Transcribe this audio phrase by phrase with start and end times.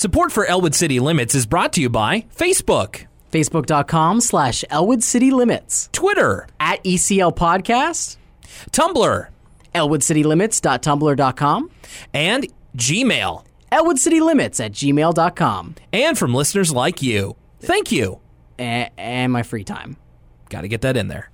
[0.00, 5.30] Support for Elwood City Limits is brought to you by Facebook, Facebook.com slash Elwood City
[5.30, 5.90] Limits.
[5.92, 8.16] Twitter, At ECL Podcast,
[8.70, 9.28] Tumblr,
[9.74, 11.70] ElwoodCityLimits.tumblr.com,
[12.14, 12.46] and
[12.78, 13.44] Gmail.
[13.70, 15.74] ElwoodCityLimits at gmail.com.
[15.92, 17.36] And from listeners like you.
[17.60, 18.20] Thank you.
[18.58, 19.98] A- and my free time.
[20.48, 21.30] Got to get that in there.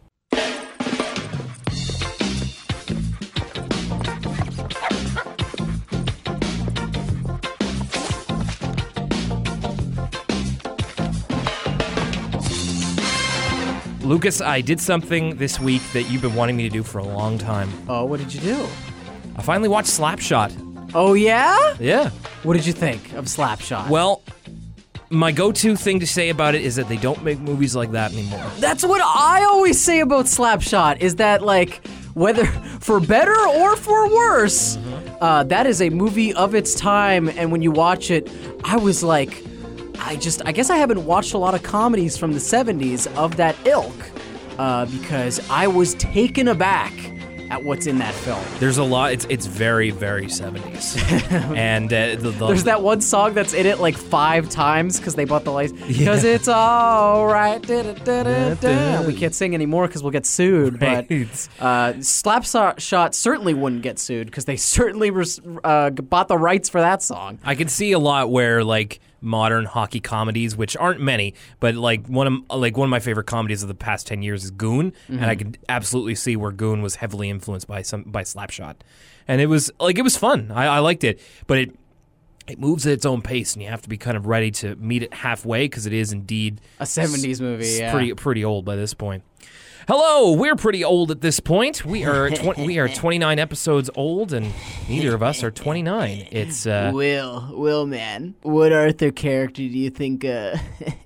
[14.07, 17.05] Lucas, I did something this week that you've been wanting me to do for a
[17.05, 17.69] long time.
[17.89, 18.63] Oh, what did you do?
[19.35, 20.91] I finally watched Slapshot.
[20.95, 21.75] Oh, yeah?
[21.81, 22.11] Yeah.
[22.45, 23.89] What did you think of Slapshot?
[23.89, 24.23] Well,
[25.11, 28.13] my go-to thing to say about it is that they don't make movies like that
[28.13, 28.49] anymore.
[28.61, 31.85] That's what I always say about Slapshot is that like
[32.15, 32.47] whether
[32.81, 34.79] for better or for worse,
[35.21, 37.29] uh, that is a movie of its time.
[37.31, 38.31] And when you watch it,
[38.63, 39.43] I was like,
[40.01, 43.37] I just I guess I haven't watched a lot of comedies from the '70s of
[43.37, 43.95] that ilk
[44.59, 46.93] uh, because I was taken aback
[47.49, 48.43] at what's in that film.
[48.59, 49.13] There's a lot.
[49.13, 50.97] It's it's very very 70s,
[51.57, 55.15] and uh, the, the, There's that one song that's in it like five times because
[55.15, 55.81] they bought the license.
[55.87, 57.63] Because it's all right.
[57.63, 59.07] da-da-da-da-da.
[59.07, 60.81] We can't sing anymore because we'll get sued.
[60.81, 61.49] But Right.
[61.61, 66.81] uh, Slapshot certainly wouldn't get sued because they certainly res- uh, bought the rights for
[66.81, 67.39] that song.
[67.45, 72.07] I can see a lot where like modern hockey comedies, which aren't many, but like
[72.07, 74.93] one of like one of my favorite comedies of the past ten years is Goon,
[75.09, 75.53] and I mm-hmm.
[75.53, 78.77] can absolutely see where Goon was heavily influenced by some by Slapshot,
[79.27, 80.51] and it was like it was fun.
[80.51, 81.77] I, I liked it, but it
[82.47, 84.77] it moves at its own pace, and you have to be kind of ready to
[84.77, 87.93] meet it halfway because it is indeed A 70s movie, yeah.
[87.93, 89.23] pretty pretty old by this point.
[89.89, 91.85] Hello, we're pretty old at this point.
[91.85, 94.53] We are tw- we are 29 episodes old, and
[94.89, 96.27] neither of us are 29.
[96.33, 100.57] It's uh, Will, Will, man, what Arthur character do you think uh,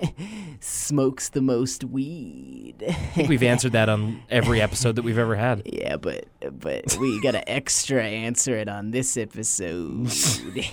[0.60, 2.76] smokes the most weed?
[2.88, 5.62] I think we've answered that on every episode that we've ever had.
[5.70, 6.24] Yeah, but
[6.58, 10.10] but we got to extra answer it on this episode.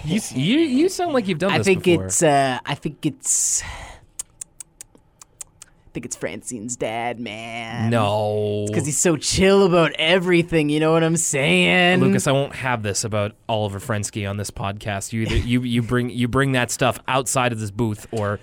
[0.03, 2.05] You, you, you sound like you've done I this think before.
[2.05, 3.63] it's uh I think it's
[5.97, 7.89] think it's Francine's dad, man.
[7.89, 8.65] no.
[8.67, 10.69] because he's so chill about everything.
[10.69, 14.51] You know what I'm saying, Lucas, I won't have this about Oliver Frensky on this
[14.51, 15.11] podcast.
[15.11, 18.39] You either you, you bring you bring that stuff outside of this booth, or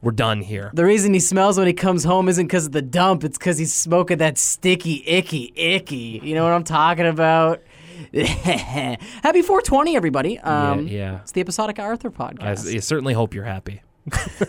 [0.00, 0.70] we're done here.
[0.74, 3.24] The reason he smells when he comes home isn't because of the dump.
[3.24, 6.20] It's because he's smoking that sticky, icky, icky.
[6.22, 7.62] You know what I'm talking about?
[8.14, 10.38] Happy 420, everybody.
[10.38, 11.22] Um, yeah.
[11.22, 12.72] It's the Episodic Arthur I, podcast.
[12.72, 13.82] I certainly hope you're happy.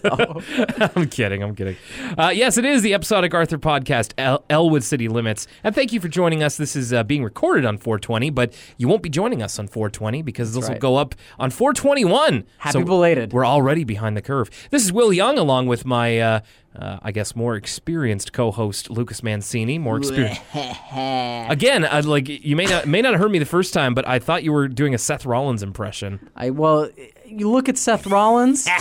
[0.04, 0.42] Oh.
[0.96, 1.44] I'm kidding.
[1.44, 1.76] I'm kidding.
[2.18, 6.00] Uh, yes, it is the episodic Arthur podcast, El- Elwood City Limits, and thank you
[6.00, 6.58] for joining us.
[6.58, 10.22] This is uh, being recorded on 420, but you won't be joining us on 420
[10.24, 12.46] because this will go up on 421.
[12.58, 13.32] Happy belated.
[13.34, 14.50] We're already behind the curve.
[14.72, 16.40] This is Will Young, along with my, uh,
[16.76, 19.78] uh, I guess, more experienced co-host Lucas Mancini.
[19.78, 20.42] More experienced.
[20.92, 24.08] Again, uh, like you may not may not have heard me the first time, but
[24.08, 26.28] I thought you were doing a Seth Rollins impression.
[26.36, 26.90] I well,
[27.26, 28.68] you look at Seth Rollins.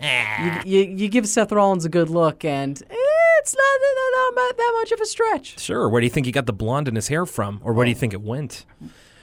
[0.00, 4.92] you, you, you give Seth Rollins a good look, and it's not, not that much
[4.92, 5.58] of a stretch.
[5.58, 5.88] Sure.
[5.88, 7.90] Where do you think he got the blonde in his hair from, or where do
[7.90, 8.64] you think it went?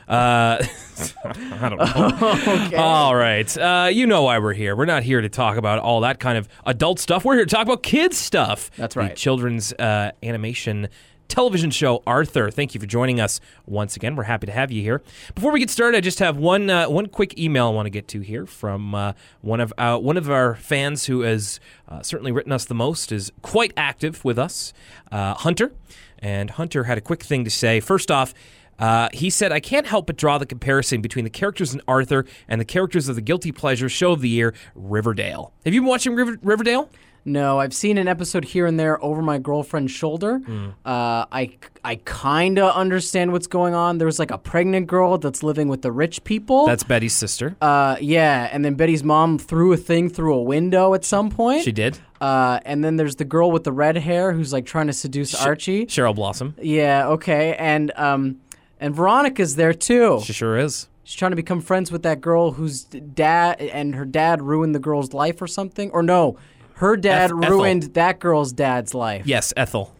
[0.07, 0.63] Uh,
[1.25, 2.65] I don't know.
[2.67, 2.75] okay.
[2.75, 3.57] All right.
[3.57, 4.75] Uh, you know why we're here.
[4.75, 7.25] We're not here to talk about all that kind of adult stuff.
[7.25, 8.69] We're here to talk about kids stuff.
[8.77, 9.15] That's The right.
[9.15, 10.89] children's uh, animation
[11.27, 12.49] television show Arthur.
[12.51, 14.15] Thank you for joining us once again.
[14.15, 15.01] We're happy to have you here.
[15.33, 17.89] Before we get started, I just have one uh, one quick email I want to
[17.91, 22.01] get to here from uh, one of uh, one of our fans who has uh,
[22.01, 23.11] certainly written us the most.
[23.11, 24.73] is quite active with us,
[25.11, 25.71] uh, Hunter.
[26.19, 27.79] And Hunter had a quick thing to say.
[27.79, 28.33] First off.
[28.77, 32.25] Uh, he said, I can't help but draw the comparison between the characters in Arthur
[32.45, 35.53] and the characters of the Guilty Pleasure show of the year, Riverdale.
[35.63, 36.89] Have you been watching River- Riverdale?
[37.27, 40.37] No, I've seen an episode here and there over my girlfriend's shoulder.
[40.37, 40.67] Hmm.
[40.85, 43.97] Uh, I I kind of understand what's going on.
[43.97, 46.67] There's like a pregnant girl that's living with the rich people.
[46.67, 47.55] That's Betty's sister.
[47.61, 51.63] uh, yeah, and then Betty's mom threw a thing through a window at some point.
[51.63, 51.97] she did.
[52.21, 55.33] Uh, and then there's the girl with the red hair who's like trying to seduce
[55.33, 55.85] Archie.
[55.87, 56.55] Cheryl Blossom.
[56.61, 58.39] Yeah, okay, and um,
[58.79, 60.21] and Veronica's there too.
[60.23, 60.87] She sure is.
[61.03, 64.79] She's trying to become friends with that girl whose dad and her dad ruined the
[64.79, 65.91] girl's life or something.
[65.91, 66.37] Or no,
[66.75, 67.57] her dad Eth- Ethel.
[67.57, 69.25] ruined that girl's dad's life.
[69.25, 69.93] Yes, Ethel.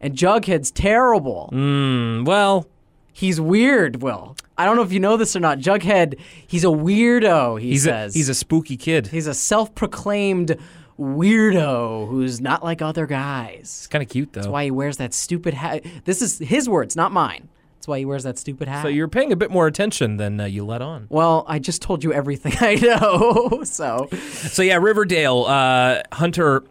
[0.00, 1.50] And Jughead's terrible.
[1.52, 2.66] Mm, well,
[3.12, 4.36] He's weird, Will.
[4.56, 5.58] I don't know if you know this or not.
[5.58, 8.14] Jughead, he's a weirdo, he he's a, says.
[8.14, 9.08] he's a spooky kid.
[9.08, 10.56] he's a self-proclaimed
[10.98, 13.58] weirdo who's not like other guys.
[13.60, 14.40] It's kind of cute though.
[14.42, 15.84] That's why he wears that stupid hat.
[16.04, 17.48] This is his words, not mine.
[17.80, 18.82] That's why he wears that stupid hat.
[18.82, 21.06] So you're paying a bit more attention than uh, you let on.
[21.08, 23.62] well, I just told you everything I know.
[23.64, 25.46] so So yeah, Riverdale.
[25.46, 26.62] Uh, Hunter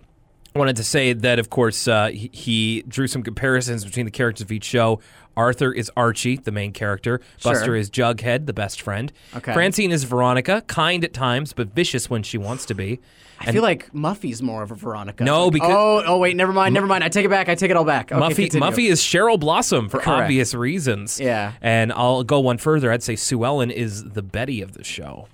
[0.55, 4.41] wanted to say that, of course, uh, he, he drew some comparisons between the characters
[4.45, 4.99] of each show.
[5.37, 7.21] Arthur is Archie, the main character.
[7.37, 7.53] Sure.
[7.53, 9.13] Buster is Jughead, the best friend.
[9.35, 9.53] Okay.
[9.53, 12.99] Francine is Veronica, kind at times, but vicious when she wants to be.
[13.39, 15.23] I feel like Muffy's more of a Veronica.
[15.23, 17.05] No, Like, because- oh, oh wait, never mind, never mind.
[17.05, 17.47] I take it back.
[17.47, 18.11] I take it all back.
[18.11, 18.67] Okay, Muffy, continue.
[18.67, 20.23] Muffy is Cheryl Blossom for Correct.
[20.23, 21.21] obvious reasons.
[21.21, 21.53] Yeah.
[21.61, 22.91] And I'll go one further.
[22.91, 25.29] I'd say Sue Ellen is the Betty of the show.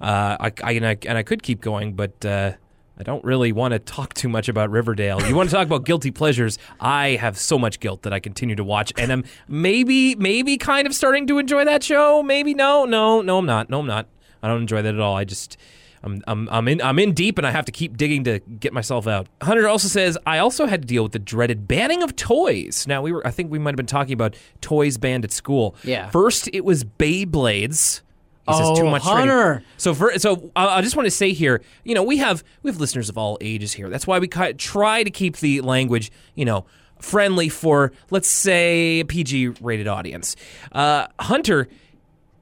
[0.00, 2.52] Uh, I, I, and, I, and I could keep going, but uh,
[2.96, 5.20] I don't really want to talk too much about Riverdale.
[5.26, 6.58] You want to talk about guilty pleasures?
[6.78, 10.86] I have so much guilt that I continue to watch, and I'm maybe, maybe kind
[10.86, 12.22] of starting to enjoy that show.
[12.22, 13.68] Maybe no, no, no, I'm not.
[13.68, 14.06] No, I'm not.
[14.42, 15.16] I don't enjoy that at all.
[15.16, 15.56] I just.
[16.04, 18.74] I'm, I'm, I'm in I'm in deep and I have to keep digging to get
[18.74, 19.26] myself out.
[19.40, 22.86] Hunter also says I also had to deal with the dreaded banning of toys.
[22.86, 25.74] Now we were I think we might have been talking about toys banned at school.
[25.82, 26.10] Yeah.
[26.10, 28.02] First it was Beyblades.
[28.46, 29.28] He says Oh, too much trading.
[29.28, 29.64] Hunter.
[29.76, 32.70] So for so I I just want to say here, you know, we have we
[32.70, 33.88] have listeners of all ages here.
[33.88, 36.66] That's why we try to keep the language, you know,
[37.00, 40.36] friendly for let's say a PG rated audience.
[40.72, 41.68] Uh, Hunter,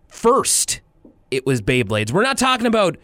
[0.08, 0.80] first
[1.30, 2.12] it was Beyblades.
[2.12, 2.96] We're not talking about.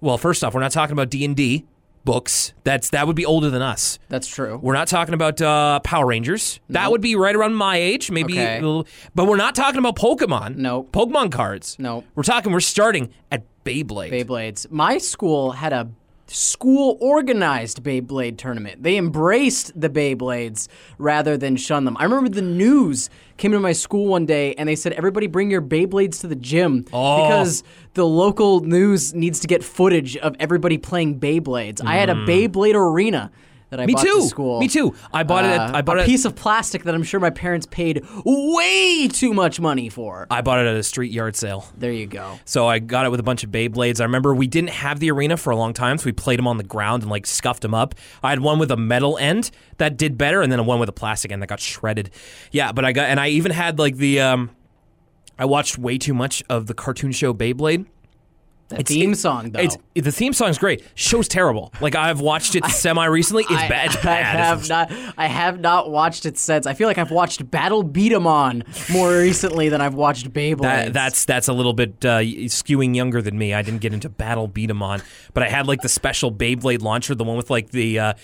[0.00, 1.64] Well, first off, we're not talking about D and D
[2.04, 2.52] books.
[2.64, 3.98] That's that would be older than us.
[4.08, 4.58] That's true.
[4.62, 6.60] We're not talking about uh, Power Rangers.
[6.68, 8.34] That would be right around my age, maybe.
[8.34, 8.58] Okay.
[8.58, 10.56] a little- but we're not talking about Pokemon.
[10.56, 10.92] Nope.
[10.92, 11.76] Pokemon cards.
[11.78, 12.04] Nope.
[12.14, 12.52] We're talking.
[12.52, 14.12] We're starting at Beyblade.
[14.12, 14.70] Beyblades.
[14.70, 15.88] My school had a
[16.26, 18.82] school organized Beyblade tournament.
[18.82, 20.68] They embraced the Beyblades
[20.98, 21.96] rather than shun them.
[21.98, 25.50] I remember the news came to my school one day and they said everybody bring
[25.50, 27.22] your Beyblades to the gym Oh.
[27.22, 27.62] because
[27.94, 31.80] the local news needs to get footage of everybody playing Beyblades.
[31.84, 32.24] I had a hmm.
[32.24, 33.30] Beyblade arena
[33.76, 33.86] that I.
[33.86, 34.20] Me bought too.
[34.20, 34.60] to school.
[34.60, 34.94] Me too.
[35.12, 35.48] I bought it.
[35.50, 36.06] At, Uh, I bought a it.
[36.06, 40.26] piece of plastic that I'm sure my parents paid way too much money for.
[40.30, 41.66] I bought it at a street yard sale.
[41.76, 42.38] There you go.
[42.44, 44.00] So I got it with a bunch of Beyblades.
[44.00, 46.46] I remember we didn't have the arena for a long time, so we played them
[46.46, 47.94] on the ground and like scuffed them up.
[48.22, 50.92] I had one with a metal end that did better, and then one with a
[50.92, 52.10] plastic end that got shredded.
[52.52, 54.50] Yeah, but I got and I even had like the um,
[55.38, 57.86] I watched way too much of the cartoon show Beyblade.
[58.76, 59.60] The theme song though.
[59.60, 60.84] It's the theme song's great.
[60.94, 61.72] Show's terrible.
[61.80, 63.44] Like I've watched it semi recently.
[63.44, 63.94] It's I, bad.
[63.94, 64.92] It's I have not.
[65.16, 66.66] I have not watched it since.
[66.66, 70.62] I feel like I've watched Battle B-Daman more recently than I've watched Beyblade.
[70.62, 73.54] That, that's that's a little bit uh, skewing younger than me.
[73.54, 77.24] I didn't get into Battle B-Daman, but I had like the special Beyblade launcher, the
[77.24, 77.98] one with like the.
[77.98, 78.14] Uh,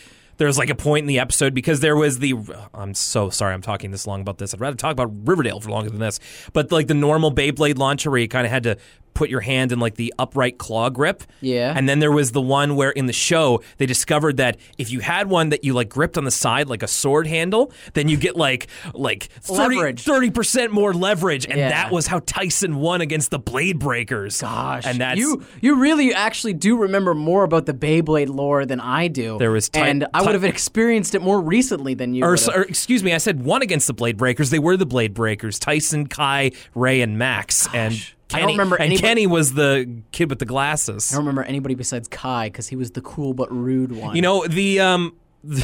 [0.40, 2.34] there was like a point in the episode because there was the.
[2.72, 4.54] I'm so sorry I'm talking this long about this.
[4.54, 6.18] I'd rather talk about Riverdale for longer than this.
[6.54, 8.78] But like the normal Beyblade launcher where you kind of had to
[9.20, 11.22] put your hand in like the upright claw grip.
[11.42, 11.74] Yeah.
[11.76, 15.00] And then there was the one where in the show they discovered that if you
[15.00, 18.16] had one that you like gripped on the side like a sword handle, then you
[18.16, 20.04] get like like 30, Leverage.
[20.04, 21.44] 30% more leverage.
[21.46, 21.68] And Yeah.
[21.68, 24.40] that was how Tyson won against the Blade Breakers.
[24.40, 25.44] Gosh, and that's you.
[25.60, 29.36] You really actually do remember more about the Beyblade lore than I do.
[29.38, 32.24] There was Ty- and I would have experienced it more recently than you.
[32.24, 34.48] or, or excuse me, I said one against the Blade Breakers.
[34.50, 37.68] They were the Blade Breakers: Tyson, Kai, Ray, and Max.
[37.74, 37.94] and
[38.34, 41.12] I don't remember And Kenny was the kid with the glasses.
[41.12, 44.16] I don't remember anybody besides Kai because he was the cool but rude one.
[44.16, 45.16] You know the um.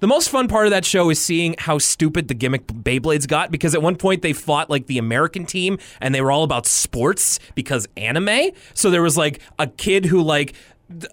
[0.00, 3.50] The, most fun part of that show is seeing how stupid the gimmick Beyblades got
[3.50, 6.66] because at one point they fought like the American team and they were all about
[6.66, 8.50] sports because anime.
[8.74, 10.52] So there was like a kid who like
[10.90, 11.10] th-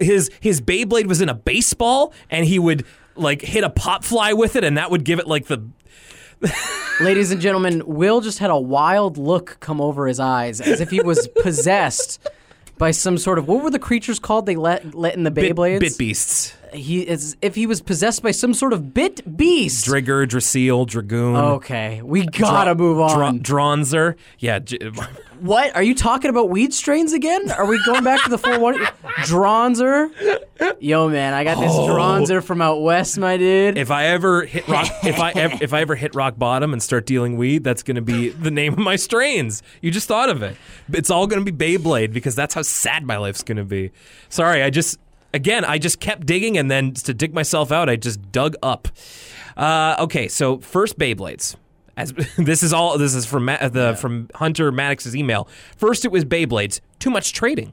[0.00, 2.84] his his Beyblade was in a baseball and he would
[3.16, 5.66] like hit a pop fly with it and that would give it like the
[7.00, 10.90] Ladies and gentlemen, Will just had a wild look come over his eyes as if
[10.90, 12.20] he was possessed
[12.78, 15.54] by some sort of what were the creatures called they let let in the bit,
[15.56, 15.80] Beyblades?
[15.80, 16.54] bit beasts.
[16.72, 19.86] He it's if he was possessed by some sort of bit beast.
[19.86, 21.36] Driger, Draciel, Dragoon.
[21.36, 23.38] okay, we gotta move on.
[23.38, 24.16] Dra- Dranzer.
[24.38, 24.58] Yeah.
[24.60, 24.78] j-
[25.40, 26.48] what are you talking about?
[26.50, 27.50] Weed strains again?
[27.50, 28.76] Are we going back to the four one?
[29.24, 30.10] Dranzer.
[30.80, 31.88] Yo, man, I got this Oh.
[31.88, 33.76] Dranzer from out west, my dude.
[33.78, 36.82] If I ever hit rock, if I ev- if I ever hit rock bottom and
[36.82, 39.62] start dealing weed, that's going to be the name of my strains.
[39.82, 40.56] You just thought of it.
[40.92, 43.90] It's all going to be Beyblade because that's how sad my life's going to be.
[44.28, 44.98] Sorry, I just
[45.32, 48.88] again I just kept digging and then to dig myself out, I just dug up.
[49.56, 51.56] Uh, okay, so first Beyblades.
[51.96, 55.48] As this is all this is from Ma- the from Hunter Maddox's email.
[55.76, 56.80] First, it was Beyblades.
[56.98, 57.72] Too much trading.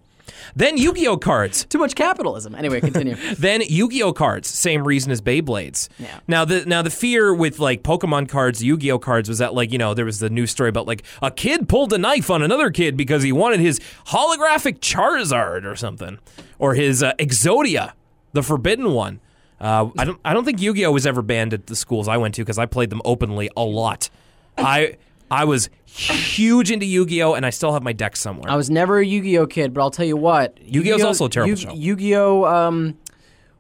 [0.56, 1.66] Then Yu-Gi-Oh cards.
[1.70, 2.56] Too much capitalism.
[2.56, 3.16] Anyway, continue.
[3.38, 5.90] Then Yu-Gi-Oh cards, same reason as Beyblades.
[5.98, 6.20] Yeah.
[6.28, 9.78] Now the now the fear with like Pokemon cards, Yu-Gi-Oh cards was that like you
[9.78, 12.70] know there was the news story about like a kid pulled a knife on another
[12.70, 16.20] kid because he wanted his holographic Charizard or something,
[16.60, 17.94] or his uh, Exodia,
[18.34, 19.20] the forbidden one.
[19.62, 22.34] Uh, I don't I don't think Yu-Gi-Oh was ever banned at the schools I went
[22.36, 24.10] to because I played them openly a lot.
[24.58, 24.98] I
[25.30, 28.50] I was huge into Yu-Gi-Oh, and I still have my deck somewhere.
[28.52, 30.58] I was never a Yu-Gi-Oh kid, but I'll tell you what.
[30.62, 31.74] Yu-Gi-Oh's also a terrible Yu- show.
[31.74, 32.98] Yu-Gi-Oh um,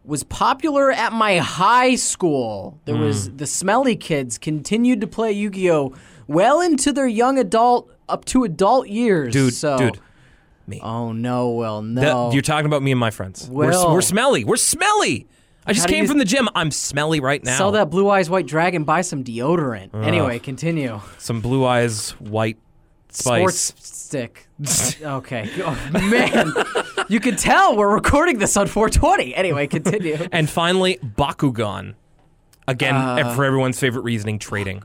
[0.03, 2.79] was popular at my high school.
[2.85, 3.03] There Hmm.
[3.03, 5.93] was the smelly kids continued to play Yu-Gi-Oh
[6.27, 9.31] well into their young adult up to adult years.
[9.33, 9.99] dude, so, dude.
[10.67, 10.79] Me.
[10.83, 12.31] Oh no, well That- no.
[12.31, 13.47] you're talking about me and my friends.
[13.49, 14.43] we're, Well- we're smelly.
[14.43, 15.27] We're smelly.
[15.65, 16.49] I just How do came you- from the gym.
[16.55, 17.57] I'm smelly right now.
[17.57, 18.83] Sell that blue eyes white dragon.
[18.83, 19.93] Buy some deodorant.
[20.03, 20.99] Anyway, continue.
[21.19, 22.57] Some blue eyes, white
[23.09, 23.39] spice.
[23.59, 24.47] Sports stick.
[25.03, 25.49] okay.
[25.63, 26.51] Oh, man,
[27.09, 29.35] you can tell we're recording this on 420.
[29.35, 30.17] Anyway, continue.
[30.31, 31.93] And finally, Bakugan.
[32.67, 34.83] Again, Uh, for everyone's favorite reasoning, trading.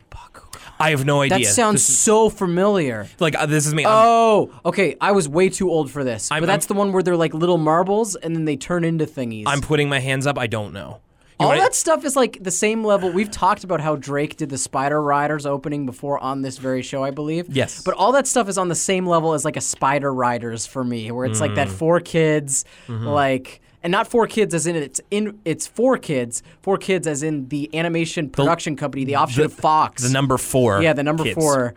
[0.78, 1.38] I have no idea.
[1.38, 3.08] That sounds so familiar.
[3.20, 3.84] like uh, this is me.
[3.84, 4.96] I'm- Oh, okay.
[5.00, 6.30] I was way too old for this.
[6.30, 9.06] I'm- but that's the one where they're like little marbles and then they turn into
[9.06, 9.44] thingies.
[9.46, 10.38] I'm putting my hands up.
[10.38, 11.00] I don't know.
[11.38, 13.10] You All that stuff is like the same level.
[13.12, 17.04] We've talked about how Drake did the Spider Riders opening before on this very show,
[17.04, 17.46] I believe.
[17.50, 17.82] Yes.
[17.82, 20.82] But all that stuff is on the same level as like a Spider Riders for
[20.82, 21.56] me, where it's like Mm.
[21.56, 23.04] that four kids, Mm-hmm.
[23.06, 27.22] like, and not four kids as in it's in it's four kids, four kids as
[27.22, 30.02] in the animation production company, the offshoot of Fox.
[30.02, 30.82] the number four.
[30.82, 31.36] yeah, the number kids.
[31.36, 31.74] four.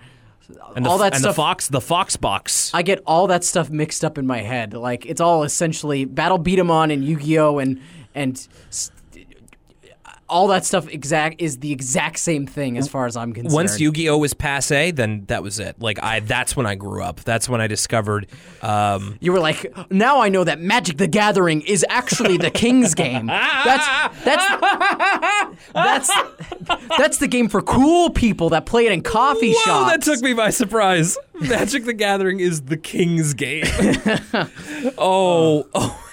[0.75, 1.36] And the, all that and stuff.
[1.36, 2.72] the Fox, the Fox box.
[2.74, 4.74] I get all that stuff mixed up in my head.
[4.74, 7.79] Like it's all essentially Battle B-Daman and Yu-Gi-Oh and
[8.15, 8.48] and
[10.29, 13.53] all that stuff exact is the exact same thing as far as I'm concerned.
[13.53, 15.79] Once Yu-Gi-Oh was passe, then that was it.
[15.79, 17.21] Like I, that's when I grew up.
[17.21, 18.27] That's when I discovered.
[18.62, 22.93] Um, you were like, now I know that Magic the Gathering is actually the King's
[22.93, 23.27] game.
[23.27, 24.45] That's that's
[25.74, 26.12] that's
[26.98, 29.91] that's the game for cool people that play it in coffee Whoa, shops.
[29.91, 31.17] that took me by surprise.
[31.33, 33.65] Magic the Gathering is the king's game.
[34.98, 36.05] oh, oh.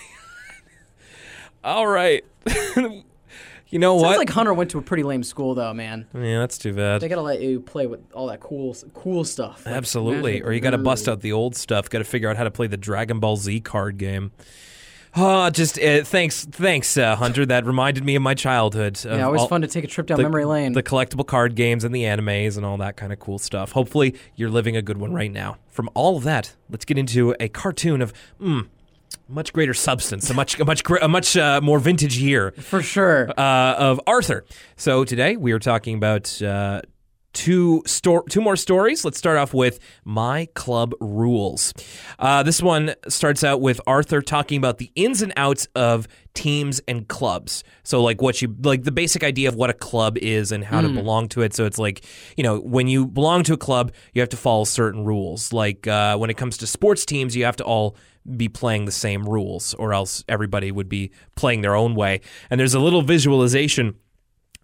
[1.64, 2.24] All right.
[3.68, 4.02] you know what?
[4.02, 4.18] Sounds what?
[4.18, 6.06] like Hunter went to a pretty lame school though, man.
[6.14, 7.00] yeah, that's too bad.
[7.00, 9.66] They gotta let you play with all that cool cool stuff.
[9.66, 10.32] Like Absolutely.
[10.34, 10.46] Magic.
[10.46, 11.90] Or you got to bust out the old stuff.
[11.90, 14.32] Got to figure out how to play the Dragon Ball Z card game.
[15.18, 17.46] Oh, just uh, thanks, thanks, uh, Hunter.
[17.46, 18.98] That reminded me of my childhood.
[19.06, 20.74] of Yeah, always all- fun to take a trip down the, memory lane.
[20.74, 23.72] The collectible card games and the animes and all that kind of cool stuff.
[23.72, 25.56] Hopefully, you're living a good one right now.
[25.70, 28.68] From all of that, let's get into a cartoon of mm,
[29.28, 33.28] much greater substance, a much, a much, a much uh, more vintage year For sure.
[33.36, 34.44] uh, of Arthur.
[34.76, 36.82] So today we are talking about uh,
[37.32, 39.04] two sto- two more stories.
[39.04, 41.74] Let's start off with My Club Rules.
[42.18, 46.80] Uh, this one starts out with Arthur talking about the ins and outs of teams
[46.86, 47.64] and clubs.
[47.82, 50.82] So like what you like the basic idea of what a club is and how
[50.82, 51.52] to belong to it.
[51.54, 52.04] So it's like
[52.36, 55.52] you know when you belong to a club, you have to follow certain rules.
[55.52, 57.96] Like uh, when it comes to sports teams, you have to all
[58.36, 62.20] be playing the same rules, or else everybody would be playing their own way.
[62.50, 63.94] And there's a little visualization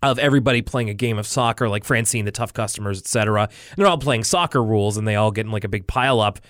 [0.02, 3.42] of everybody playing a game of soccer, like Francine, the tough customers, etc.
[3.42, 6.20] And they're all playing soccer rules, and they all get in like a big pile
[6.20, 6.40] up.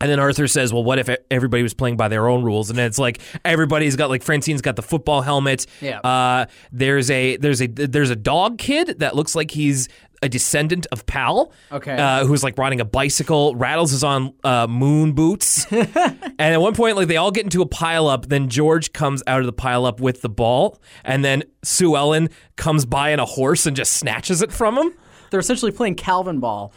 [0.00, 2.78] And then Arthur says, "Well, what if everybody was playing by their own rules?" And
[2.78, 5.66] then it's like everybody's got like Francine's got the football helmet.
[5.80, 6.00] Yeah.
[6.00, 9.88] Uh, there's a there's a there's a dog kid that looks like he's
[10.22, 11.52] a descendant of Pal.
[11.70, 11.94] Okay.
[11.94, 13.54] Uh, who's like riding a bicycle.
[13.54, 15.66] Rattles is on uh, moon boots.
[15.70, 18.26] and at one point, like they all get into a pile up.
[18.26, 22.30] Then George comes out of the pile up with the ball, and then Sue Ellen
[22.56, 24.94] comes by in a horse and just snatches it from him.
[25.30, 26.72] They're essentially playing Calvin Ball.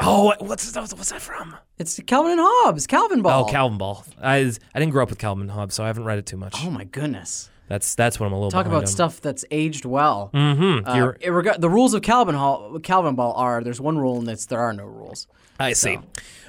[0.00, 1.56] Oh, what's what's that from?
[1.78, 3.44] It's Calvin and Hobbes, Calvin Ball.
[3.46, 4.04] Oh, Calvin Ball.
[4.22, 4.36] I
[4.74, 6.54] I didn't grow up with Calvin Hobbes, so I haven't read it too much.
[6.64, 7.50] Oh my goodness.
[7.68, 8.86] That's that's what I'm a little Talk about on.
[8.86, 10.30] stuff that's aged well.
[10.32, 10.88] Mm-hmm.
[10.88, 14.46] Uh, rega- the rules of Calvin Hall, Calvin Ball are there's one rule and it's
[14.46, 15.26] there are no rules.
[15.58, 15.98] I see.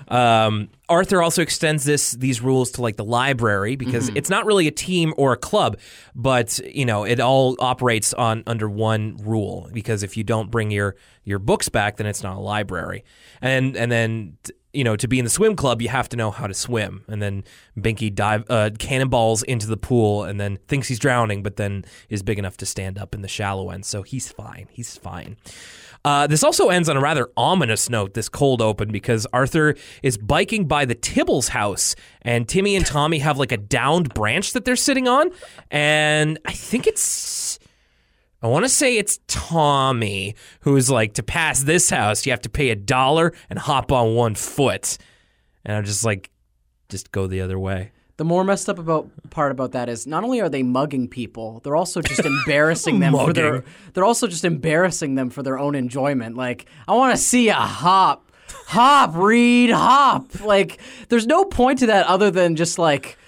[0.09, 4.17] Um, Arthur also extends this these rules to like the library because Mm-hmm.
[4.17, 5.77] it's not really a team or a club,
[6.15, 9.69] but you know it all operates on under one rule.
[9.73, 13.03] Because if you don't bring your your books back, then it's not a library.
[13.41, 14.37] And and then
[14.77, 17.03] you know to be in the swim club, you have to know how to swim.
[17.07, 17.43] And then
[17.77, 22.21] Binky dive uh, cannonballs into the pool and then thinks he's drowning, but then is
[22.21, 24.67] big enough to stand up in the shallow end, so he's fine.
[24.71, 25.37] He's fine.
[26.05, 30.17] Uh, this also ends on a rather ominous note, this cold open, because Arthur is
[30.17, 34.63] biking by the Tibbles house, and Timmy and Tommy have like a downed branch that
[34.63, 35.31] they're sitting on.
[35.71, 37.01] And I think it's.
[38.41, 42.49] I want to say it's Tommy who's like, to pass this house, you have to
[42.49, 44.97] pay a dollar and hop on one foot.
[45.65, 46.29] And I'm just like,
[46.89, 47.91] just go the other way.
[48.17, 51.61] The more messed up about part about that is not only are they mugging people,
[51.63, 53.63] they're also just embarrassing them for their.
[53.93, 56.35] They're also just embarrassing them for their own enjoyment.
[56.35, 60.43] Like I want to see a hop, hop, read, hop.
[60.43, 60.79] Like
[61.09, 63.19] there's no point to that other than just like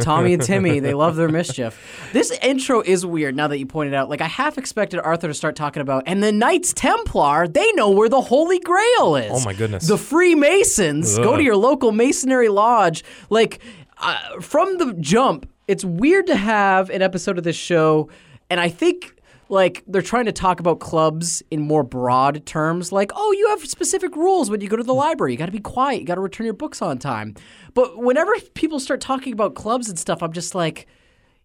[0.00, 1.78] Tommy and Timmy, they love their mischief.
[2.12, 4.08] This intro is weird now that you pointed out.
[4.08, 7.90] Like, I half expected Arthur to start talking about, and the Knights Templar, they know
[7.90, 9.32] where the Holy Grail is.
[9.32, 9.86] Oh, my goodness.
[9.88, 13.04] The Freemasons, go to your local Masonry lodge.
[13.30, 13.60] Like,
[13.98, 18.08] uh, from the jump, it's weird to have an episode of this show,
[18.50, 19.14] and I think.
[19.48, 23.66] Like they're trying to talk about clubs in more broad terms, like, oh, you have
[23.66, 24.98] specific rules when you go to the mm.
[24.98, 25.32] library.
[25.32, 26.00] You got to be quiet.
[26.00, 27.34] You got to return your books on time.
[27.74, 30.86] But whenever people start talking about clubs and stuff, I'm just like,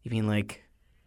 [0.03, 0.63] you mean like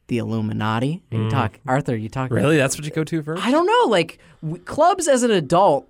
[0.08, 1.02] the Illuminati?
[1.10, 1.30] And you mm.
[1.30, 2.30] talk, Arthur, you talk.
[2.30, 2.56] Really?
[2.56, 3.44] That's what you go to first?
[3.44, 3.90] I don't know.
[3.90, 5.88] Like w- clubs as an adult,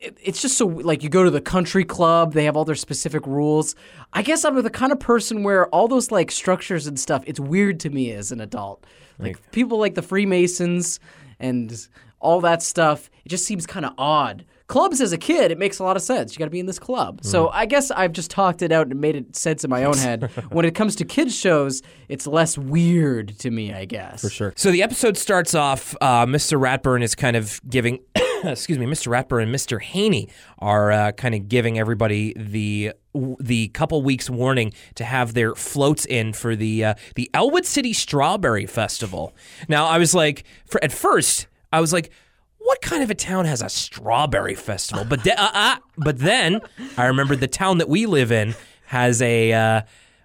[0.00, 2.32] it- it's just so like you go to the country club.
[2.32, 3.74] They have all their specific rules.
[4.12, 7.24] I guess I'm the kind of person where all those like structures and stuff.
[7.26, 8.84] It's weird to me as an adult.
[9.18, 11.00] Like people like the Freemasons
[11.38, 11.88] and
[12.20, 13.10] all that stuff.
[13.24, 14.44] It just seems kind of odd.
[14.66, 16.32] Clubs as a kid, it makes a lot of sense.
[16.32, 17.20] You got to be in this club.
[17.22, 19.98] So I guess I've just talked it out and made it sense in my own
[19.98, 20.30] head.
[20.48, 23.74] when it comes to kids shows, it's less weird to me.
[23.74, 24.22] I guess.
[24.22, 24.54] For Sure.
[24.56, 25.94] So the episode starts off.
[26.00, 26.58] Uh, Mr.
[26.58, 27.98] Ratburn is kind of giving,
[28.44, 29.08] excuse me, Mr.
[29.08, 29.80] Ratburn and Mr.
[29.82, 30.30] Haney
[30.60, 32.94] are uh, kind of giving everybody the
[33.40, 37.92] the couple weeks warning to have their floats in for the uh, the Elwood City
[37.92, 39.32] Strawberry Festival.
[39.68, 42.10] Now I was like, for at first I was like.
[42.58, 45.04] What kind of a town has a strawberry festival?
[45.04, 46.62] But de- uh, uh, but then
[46.96, 48.54] I remembered the town that we live in
[48.86, 49.82] has a uh,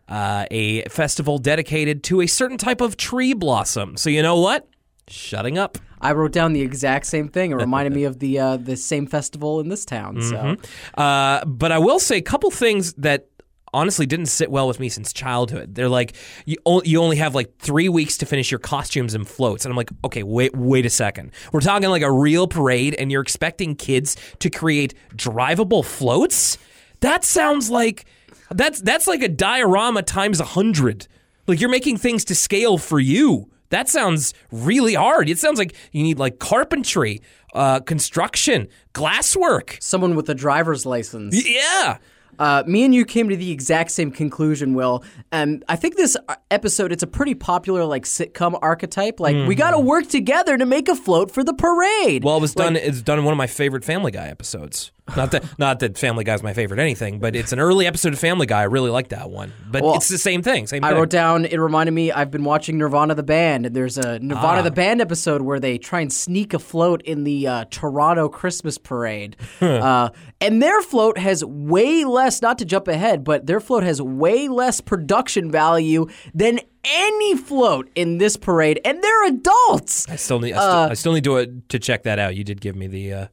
[0.07, 3.97] uh, a festival dedicated to a certain type of tree blossom.
[3.97, 4.68] So you know what?
[5.09, 5.77] Shutting up.
[6.01, 7.51] I wrote down the exact same thing.
[7.51, 10.21] It reminded me of the uh, the same festival in this town.
[10.21, 10.55] So
[11.01, 13.27] Uh, but I will say a couple things that
[13.71, 15.75] honestly didn't sit well with me since childhood.
[15.75, 19.27] They're like you o- you only have like three weeks to finish your costumes and
[19.27, 21.31] floats, and I'm like, okay, wait wait a second.
[21.51, 26.57] We're talking like a real parade, and you're expecting kids to create drivable floats.
[27.01, 28.05] That sounds like
[28.51, 31.07] that's that's like a diorama times a hundred.
[31.45, 33.49] Like you're making things to scale for you.
[33.69, 35.29] That sounds really hard.
[35.29, 37.21] It sounds like you need like carpentry,
[37.53, 39.81] uh, construction, glasswork.
[39.81, 41.47] someone with a driver's license.
[41.47, 41.97] Yeah.
[42.37, 45.03] Uh, me and you came to the exact same conclusion, Will.
[45.31, 49.19] And I think this uh, episode, it's a pretty popular like sitcom archetype.
[49.19, 52.23] Like we got to work together to make a float for the parade.
[52.23, 52.77] Well, it was done.
[52.77, 54.91] It's done in one of my favorite Family Guy episodes.
[55.15, 58.19] Not that, not that Family Guy's my favorite anything, but it's an early episode of
[58.19, 58.61] Family Guy.
[58.61, 59.51] I really like that one.
[59.69, 60.67] But Well, it's the same thing.
[60.67, 60.97] Same I thing.
[60.97, 61.45] wrote down.
[61.45, 62.11] It reminded me.
[62.11, 64.61] I've been watching Nirvana the band, and there's a Nirvana Ah.
[64.61, 68.77] the band episode where they try and sneak a float in the uh, Toronto Christmas
[68.77, 70.09] parade, uh,
[70.41, 72.41] and their float has way less.
[72.41, 77.89] Not to jump ahead, but their float has way less production value than any float
[77.95, 80.07] in this parade, and they're adults.
[80.09, 80.53] I still need.
[80.53, 82.35] I, uh, still, I still need to uh, to check that out.
[82.35, 83.27] You did give me the uh,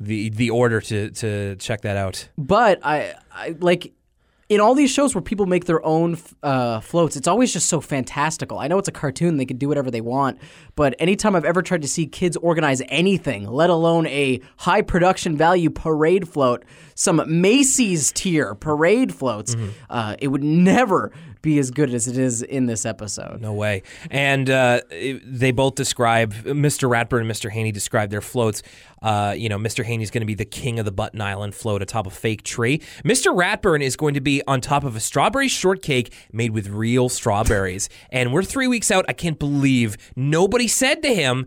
[0.00, 2.28] the the order to to check that out.
[2.36, 3.92] But I, I like
[4.48, 7.82] in all these shows where people make their own uh, floats, it's always just so
[7.82, 8.58] fantastical.
[8.58, 10.38] I know it's a cartoon; they can do whatever they want.
[10.74, 15.36] But anytime I've ever tried to see kids organize anything, let alone a high production
[15.36, 19.54] value parade float, some Macy's tier parade floats,
[19.90, 23.40] uh, it would never be as good as it is in this episode.
[23.40, 23.82] No way.
[24.10, 26.88] And uh, it- they both describe Mr.
[26.88, 27.50] Ratburn and Mr.
[27.50, 28.62] Haney describe their floats.
[29.02, 29.84] Uh, you know, Mr.
[29.84, 32.78] Haney's going to be the king of the Button Island float atop a fake tree.
[33.04, 33.34] Mr.
[33.36, 37.88] Ratburn is going to be on top of a strawberry shortcake made with real strawberries.
[38.10, 39.04] and we're three weeks out.
[39.08, 41.46] I can't believe nobody said to him,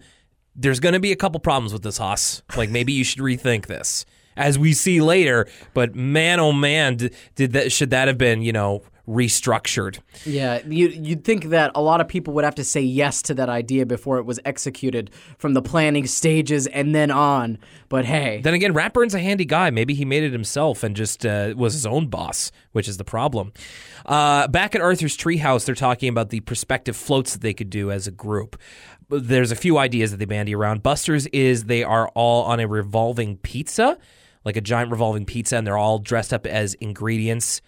[0.55, 2.41] "There's going to be a couple problems with this, Haas.
[2.55, 4.05] Like maybe you should rethink this."
[4.37, 8.41] As we see later, but man, oh man, did, did that should that have been
[8.41, 9.99] you know restructured?
[10.25, 13.33] Yeah, you, you'd think that a lot of people would have to say yes to
[13.35, 17.57] that idea before it was executed from the planning stages and then on.
[17.89, 19.69] But hey, Then again, Ratburn's a handy guy.
[19.69, 23.03] Maybe he made it himself and just uh, was his own boss, which is the
[23.03, 23.53] problem.
[24.05, 27.91] Uh, back at Arthur's treehouse, they're talking about the prospective floats that they could do
[27.91, 28.57] as a group.
[29.09, 30.83] There's a few ideas that they bandy around.
[30.83, 33.97] Buster's is they are all on a revolving pizza,
[34.45, 37.61] like a giant revolving pizza, and they're all dressed up as ingredients,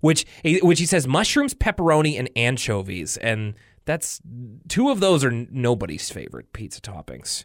[0.00, 0.24] which
[0.62, 3.54] which he says mushrooms, pepperoni, and anchovies, and
[3.84, 4.20] that's
[4.68, 7.44] two of those are nobody's favorite pizza toppings.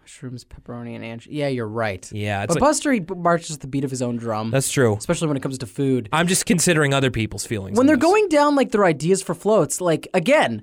[0.00, 1.26] mushrooms, pepperoni, and anch.
[1.26, 2.10] Yeah, you're right.
[2.12, 4.70] Yeah, it's but like- Buster he marches to the beat of his own drum, That's
[4.70, 4.94] true.
[4.96, 6.08] especially when it comes to food.
[6.12, 7.76] I'm just considering other people's feelings.
[7.78, 8.02] when they're this.
[8.02, 10.62] going down like their ideas for floats, like again,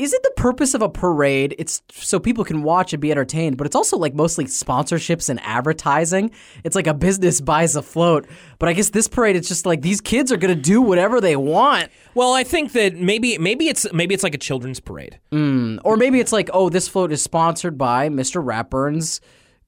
[0.00, 1.54] is it the purpose of a parade?
[1.58, 5.38] It's so people can watch and be entertained, but it's also like mostly sponsorships and
[5.42, 6.30] advertising.
[6.64, 8.26] It's like a business buys a float,
[8.58, 11.36] but I guess this parade it's just like these kids are gonna do whatever they
[11.36, 11.90] want.
[12.14, 15.20] Well, I think that maybe maybe it's maybe it's like a children's parade.
[15.32, 18.42] Mm, or maybe it's like, oh, this float is sponsored by Mr.
[18.42, 19.20] Ratburn's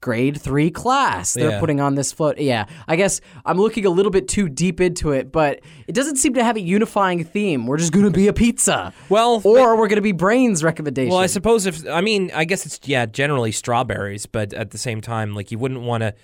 [0.03, 1.33] grade three class.
[1.33, 1.61] They're Yeah.
[1.61, 2.37] putting on this float.
[2.39, 6.17] Yeah, I guess I'm looking a little bit too deep into it, but it doesn't
[6.17, 7.67] seem to have a unifying theme.
[7.67, 8.93] We're just going to be a pizza.
[9.09, 11.11] Well, or we're going to be brains recommendation.
[11.11, 14.79] Well, I suppose if I mean, I guess it's yeah, generally strawberries, but at the
[14.79, 16.15] same time, like you wouldn't want to.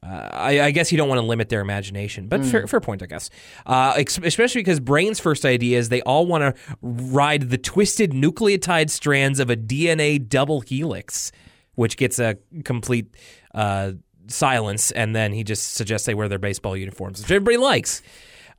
[0.00, 3.02] Uh, I, I guess you don't want to limit their imagination, but fair, fair point,
[3.02, 3.30] I guess.
[3.66, 8.12] Uh, ex- especially because Brain's first idea is they all want to ride the twisted
[8.12, 11.32] nucleotide strands of a DNA double helix,
[11.78, 13.06] which gets a complete
[13.54, 13.92] uh,
[14.26, 18.02] silence, and then he just suggests they wear their baseball uniforms, which everybody likes.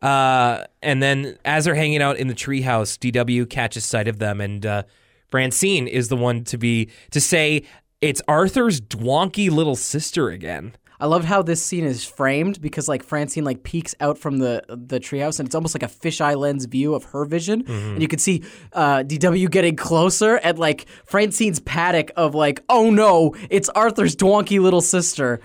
[0.02, 4.40] Uh, and then as they're hanging out in the treehouse, DW catches sight of them,
[4.40, 4.84] and uh,
[5.28, 7.64] Francine is the one to be to say
[8.00, 10.72] it's Arthur's dwonky little sister again.
[11.00, 14.64] I love how this scene is framed because like Francine like peeks out from the
[14.68, 18.08] the treehouse and it's almost like a fisheye lens view of her vision, and you
[18.08, 23.70] can see uh, DW getting closer and like Francine's panic of like, oh no, it's
[23.70, 25.40] Arthur's donkey little sister.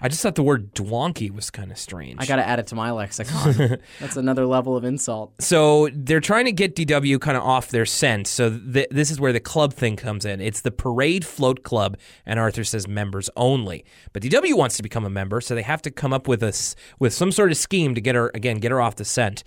[0.00, 2.16] I just thought the word dwonky was kind of strange.
[2.20, 3.78] I gotta add it to my lexicon.
[4.00, 5.32] That's another level of insult.
[5.40, 8.26] so they're trying to get DW kind of off their scent.
[8.26, 10.40] So th- this is where the club thing comes in.
[10.40, 13.84] It's the Parade Float Club, and Arthur says members only.
[14.12, 16.52] But DW wants to become a member, so they have to come up with a
[16.98, 19.42] with some sort of scheme to get her again, get her off the scent.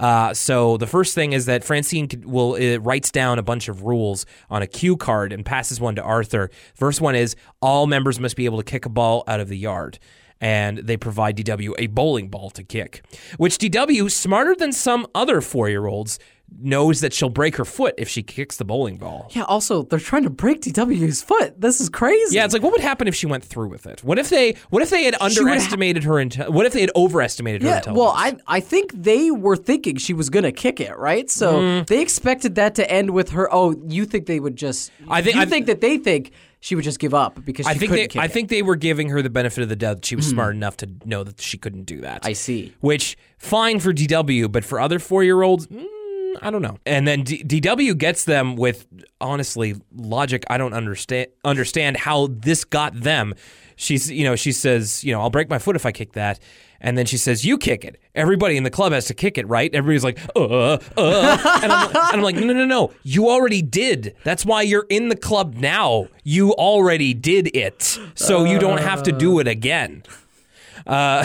[0.00, 3.82] Uh, so the first thing is that Francine will uh, writes down a bunch of
[3.82, 6.50] rules on a cue card and passes one to Arthur.
[6.74, 9.58] First one is all members must be able to kick a ball out of the
[9.58, 9.98] yard
[10.40, 13.02] and they provide DW a bowling ball to kick,
[13.36, 16.18] which DW, smarter than some other four year olds,
[16.60, 19.28] knows that she'll break her foot if she kicks the bowling ball.
[19.34, 19.42] Yeah.
[19.42, 21.60] Also, they're trying to break DW's foot.
[21.60, 22.36] This is crazy.
[22.36, 24.04] Yeah, it's like what would happen if she went through with it?
[24.04, 26.80] What if they what if they had would ha- underestimated her inte- what if they
[26.82, 27.98] had overestimated her Yeah, intelligence?
[28.00, 31.28] well, I I think they were thinking she was gonna kick it, right?
[31.30, 31.86] So Mm.
[31.86, 33.52] they expected that to end with her.
[33.52, 34.90] Oh, you think they would just?
[35.08, 36.30] I think- you I- think that they think
[36.60, 38.32] she would just give up because she I think couldn't they kick I it.
[38.32, 40.76] think they were giving her the benefit of the doubt that she was smart enough
[40.78, 42.20] to know that she couldn't do that.
[42.22, 42.72] I see.
[42.80, 45.84] which fine for DW, but for other four year olds, mm,
[46.42, 46.78] I don't know.
[46.86, 48.86] And then D- DW gets them with
[49.20, 50.44] honestly logic.
[50.48, 53.34] I don't understand understand how this got them.
[53.76, 56.38] She's you know she says you know I'll break my foot if I kick that.
[56.80, 57.98] And then she says, "You kick it.
[58.14, 61.88] Everybody in the club has to kick it, right?" Everybody's like, "Uh, uh," and I'm,
[61.96, 62.92] and I'm like, "No, no, no, no.
[63.02, 64.14] You already did.
[64.22, 66.08] That's why you're in the club now.
[66.24, 70.02] You already did it, so you don't have to do it again."
[70.86, 71.24] Uh,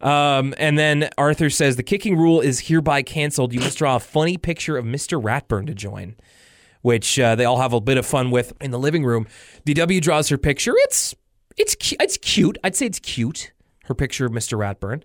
[0.00, 3.52] um, and then Arthur says the kicking rule is hereby canceled.
[3.52, 5.20] You must draw a funny picture of Mr.
[5.22, 6.16] Ratburn to join,
[6.82, 9.26] which uh, they all have a bit of fun with in the living room.
[9.66, 10.72] DW draws her picture.
[10.76, 11.14] It's
[11.56, 12.58] it's cu- it's cute.
[12.64, 13.52] I'd say it's cute.
[13.84, 14.58] Her picture of Mr.
[14.58, 15.02] Ratburn.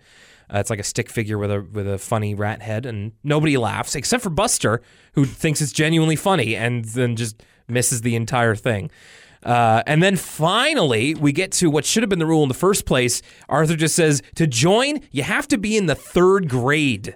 [0.51, 3.57] Uh, it's like a stick figure with a with a funny rat head, and nobody
[3.57, 4.81] laughs except for Buster,
[5.13, 8.89] who thinks it's genuinely funny, and then just misses the entire thing.
[9.43, 12.55] Uh, and then finally, we get to what should have been the rule in the
[12.55, 13.21] first place.
[13.47, 17.15] Arthur just says to join, you have to be in the third grade.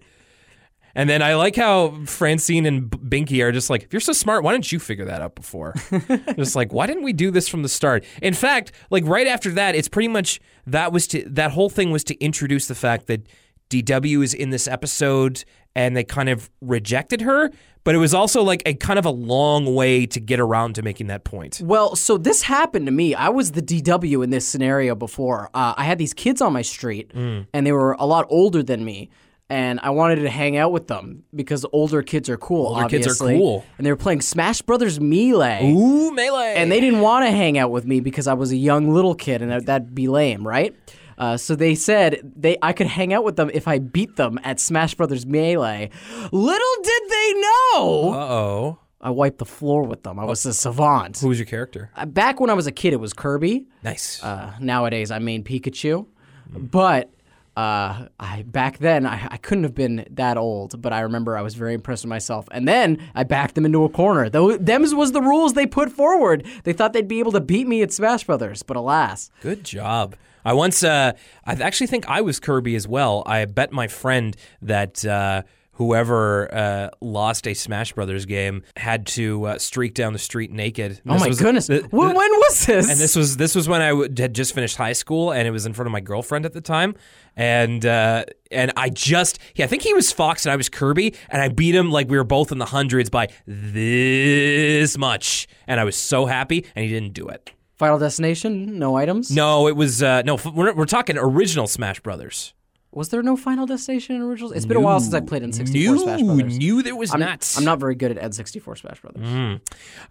[0.95, 4.43] And then I like how Francine and Binky are just like, if you're so smart,
[4.43, 5.73] why didn't you figure that out before?
[6.35, 8.05] just like, why didn't we do this from the start?
[8.21, 11.91] In fact, like right after that, it's pretty much that was to that whole thing
[11.91, 13.27] was to introduce the fact that
[13.69, 15.43] DW is in this episode
[15.75, 17.49] and they kind of rejected her,
[17.83, 20.81] but it was also like a kind of a long way to get around to
[20.81, 21.61] making that point.
[21.63, 23.13] Well, so this happened to me.
[23.15, 25.49] I was the DW in this scenario before.
[25.53, 27.47] Uh, I had these kids on my street, Mm.
[27.53, 29.09] and they were a lot older than me.
[29.49, 32.67] And I wanted to hang out with them because older kids are cool.
[32.67, 33.63] Older kids are cool.
[33.77, 35.69] And they were playing Smash Brothers Melee.
[35.71, 36.55] Ooh, melee.
[36.55, 39.13] and they didn't want to hang out with me because I was a young little
[39.13, 40.73] kid, and that'd be lame, right?
[41.17, 44.39] Uh, so they said they I could hang out with them if I beat them
[44.43, 45.89] at Smash Brothers Melee.
[46.31, 48.79] Little did they know, Uh oh.
[49.01, 50.17] I wiped the floor with them.
[50.17, 51.19] I was a savant.
[51.19, 51.91] Who was your character?
[51.95, 53.65] Uh, Back when I was a kid, it was Kirby.
[53.83, 54.23] Nice.
[54.23, 56.07] Uh, nowadays, I main Pikachu,
[56.49, 57.09] but.
[57.55, 61.41] Uh, I back then I, I couldn't have been that old, but I remember I
[61.41, 62.47] was very impressed with myself.
[62.51, 64.29] And then I backed them into a corner.
[64.29, 66.45] Though them's was the rules they put forward.
[66.63, 70.15] They thought they'd be able to beat me at Smash Brothers, but alas, Good job.
[70.45, 71.13] I once, uh,
[71.45, 73.23] I actually think I was Kirby as well.
[73.25, 79.45] I bet my friend that uh, whoever uh, lost a Smash Brothers game had to
[79.45, 81.01] uh, streak down the street naked.
[81.07, 82.89] oh my was- goodness, th- when, when was this?
[82.89, 85.51] and this was this was when I w- had just finished high school, and it
[85.51, 86.95] was in front of my girlfriend at the time,
[87.35, 91.15] and uh, and I just yeah, I think he was Fox and I was Kirby,
[91.29, 95.79] and I beat him like we were both in the hundreds by this much, and
[95.79, 97.51] I was so happy, and he didn't do it.
[97.75, 99.31] Final Destination, no items.
[99.31, 100.37] No, it was uh, no.
[100.53, 102.53] We're, we're talking original Smash Brothers.
[102.93, 104.53] Was there no Final Destination in originals?
[104.53, 106.57] It's been a while since I played N64 Knew, Smash Brothers.
[106.57, 107.53] knew there was I'm, not.
[107.57, 109.59] I'm not very good at N64 Smash Brothers.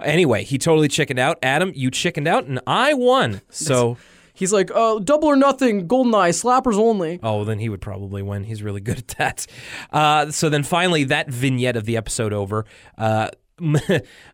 [0.01, 1.39] Anyway, he totally chickened out.
[1.43, 3.41] Adam, you chickened out, and I won.
[3.51, 3.97] So
[4.35, 7.21] He's like, uh, double or nothing, Goldeneye, slappers only.
[7.23, 8.45] Oh, then he would probably win.
[8.45, 9.47] He's really good at that.
[9.93, 12.65] Uh, so then finally, that vignette of the episode over.
[12.97, 13.29] Uh,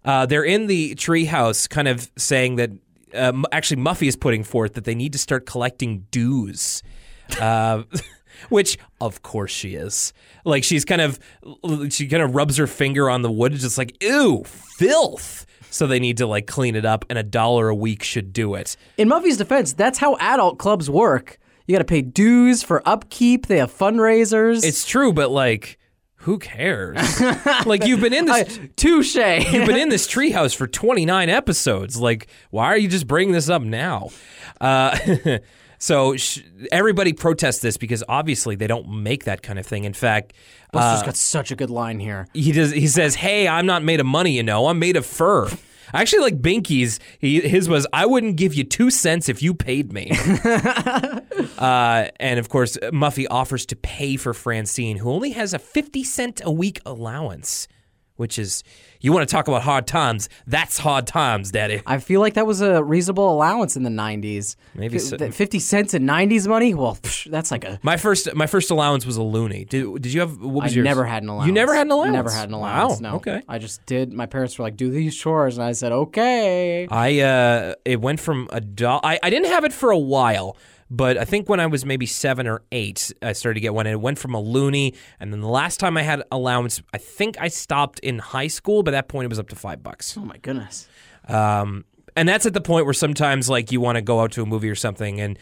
[0.04, 2.70] uh, they're in the treehouse, kind of saying that.
[3.12, 6.82] Uh, actually, Muffy is putting forth that they need to start collecting dues.
[8.48, 10.12] Which, of course, she is.
[10.44, 11.18] Like she's kind of,
[11.90, 15.46] she kind of rubs her finger on the wood, just like, ew, filth.
[15.70, 18.54] So they need to like clean it up, and a dollar a week should do
[18.54, 18.76] it.
[18.96, 21.38] In Muffy's defense, that's how adult clubs work.
[21.66, 23.46] You got to pay dues for upkeep.
[23.46, 24.64] They have fundraisers.
[24.64, 25.78] It's true, but like,
[26.22, 27.20] who cares?
[27.66, 28.58] like you've been in this.
[28.76, 29.16] touche.
[29.16, 31.98] You've been in this treehouse for 29 episodes.
[32.00, 34.10] Like, why are you just bringing this up now?
[34.60, 34.98] Uh,
[35.78, 36.40] so sh-
[36.72, 39.84] everybody protests this because obviously they don't make that kind of thing.
[39.84, 40.32] In fact,
[40.72, 42.26] Buster's got such a good line here.
[42.34, 42.72] he does.
[42.72, 44.66] He says, "Hey, I'm not made of money, you know.
[44.66, 45.48] I'm made of fur."
[45.94, 47.00] I actually like Binky's.
[47.18, 50.10] He, his was, "I wouldn't give you two cents if you paid me."
[51.58, 56.04] uh, and of course, Muffy offers to pay for Francine, who only has a 50
[56.04, 57.68] cent a week allowance,
[58.16, 58.62] which is,
[59.00, 60.28] you want to talk about hard times?
[60.46, 61.82] That's hard times, Daddy.
[61.86, 64.56] I feel like that was a reasonable allowance in the 90s.
[64.74, 65.16] Maybe so.
[65.16, 66.74] 50 cents in 90s money?
[66.74, 67.78] Well, psh, that's like a.
[67.82, 69.68] My first, my first allowance was a loonie.
[69.68, 70.40] Did, did you have?
[70.40, 70.84] What was I yours?
[70.84, 71.46] never had an allowance.
[71.46, 72.12] You never had an allowance.
[72.12, 73.00] Never had an allowance.
[73.00, 73.10] Wow.
[73.10, 73.16] No.
[73.16, 73.42] Okay.
[73.48, 74.12] I just did.
[74.12, 78.20] My parents were like, "Do these chores," and I said, "Okay." I uh, it went
[78.20, 79.00] from a dollar.
[79.04, 80.56] I, I didn't have it for a while,
[80.90, 83.86] but I think when I was maybe seven or eight, I started to get one,
[83.86, 84.94] and it went from a loonie.
[85.20, 88.82] And then the last time I had allowance, I think I stopped in high school.
[88.82, 90.16] By that point, it was up to five bucks.
[90.16, 90.88] Oh my goodness.
[91.28, 91.84] Um,
[92.16, 94.46] and that's at the point where sometimes like you want to go out to a
[94.46, 95.38] movie or something, and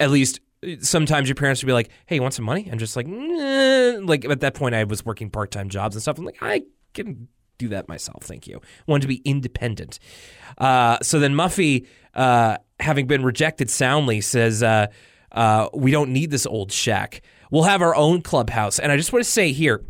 [0.00, 0.40] at least
[0.80, 4.00] sometimes your parents would be like, "Hey, you want some money?" I'm just like, "Nah."
[4.04, 6.18] like at that point, I was working part time jobs and stuff.
[6.18, 6.62] I'm like, I
[6.94, 7.28] can
[7.58, 8.60] do that myself, thank you.
[8.86, 9.98] wanted to be independent.
[10.58, 14.86] Uh, so then Muffy, uh, having been rejected soundly, says, uh,
[15.32, 17.22] uh, "We don't need this old shack.
[17.50, 19.84] We'll have our own clubhouse." And I just want to say here,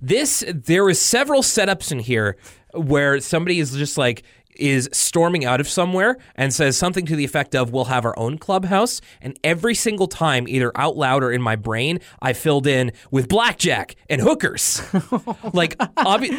[0.00, 2.36] this there is several setups in here
[2.72, 4.22] where somebody is just like
[4.60, 8.18] is storming out of somewhere and says something to the effect of we'll have our
[8.18, 12.66] own clubhouse and every single time either out loud or in my brain i filled
[12.66, 14.82] in with blackjack and hookers
[15.52, 16.30] like obvi-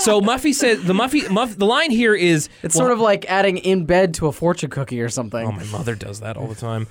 [0.00, 3.58] so muffy said the muffy muff the line here is It's sort of like adding
[3.58, 5.46] in bed to a fortune cookie or something.
[5.46, 6.86] Oh, my mother does that all the time.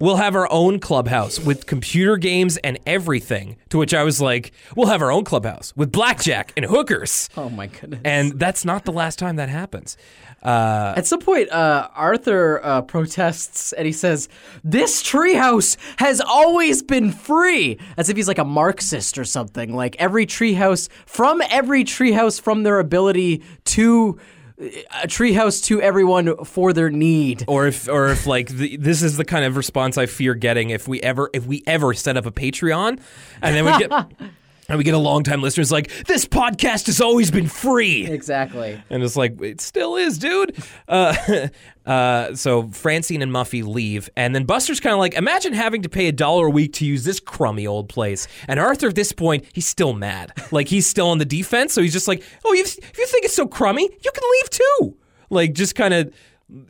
[0.00, 3.56] We'll have our own clubhouse with computer games and everything.
[3.70, 7.28] To which I was like, we'll have our own clubhouse with blackjack and hookers.
[7.36, 8.00] Oh my goodness.
[8.04, 9.96] And that's not the last time that happens.
[10.42, 14.28] Uh, At some point, uh, Arthur uh, protests and he says,
[14.64, 17.78] This treehouse has always been free.
[17.96, 19.74] As if he's like a Marxist or something.
[19.74, 23.42] Like every treehouse, from every treehouse, from their ability
[23.76, 24.18] to
[24.58, 27.44] a treehouse to everyone for their need.
[27.48, 30.70] or if, or if like the, this is the kind of response I fear getting
[30.70, 33.00] if we ever, if we ever set up a Patreon,
[33.42, 33.90] and then we get,
[34.68, 38.06] and we get a long longtime listeners like this podcast has always been free.
[38.06, 38.82] Exactly.
[38.90, 40.56] And it's like, it still is, dude.
[40.88, 41.48] Uh,
[41.86, 44.10] uh, so Francine and Muffy leave.
[44.16, 46.86] And then Buster's kind of like, imagine having to pay a dollar a week to
[46.86, 48.26] use this crummy old place.
[48.48, 50.32] And Arthur, at this point, he's still mad.
[50.50, 51.72] Like, he's still on the defense.
[51.72, 54.50] So he's just like, oh, you if you think it's so crummy, you can leave
[54.50, 54.96] too.
[55.30, 56.12] Like, just kind of.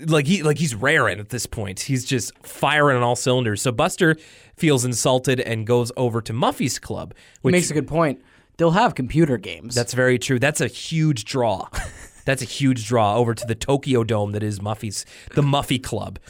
[0.06, 1.80] Like he like he's raring at this point.
[1.80, 3.62] He's just firing on all cylinders.
[3.62, 4.16] So Buster
[4.56, 8.22] feels insulted and goes over to Muffy's club, which Makes a good point.
[8.58, 9.74] They'll have computer games.
[9.74, 10.38] that's very true.
[10.38, 11.68] That's a huge draw.
[12.24, 16.20] That's a huge draw over to the Tokyo Dome that is Muffy's, the Muffy Club.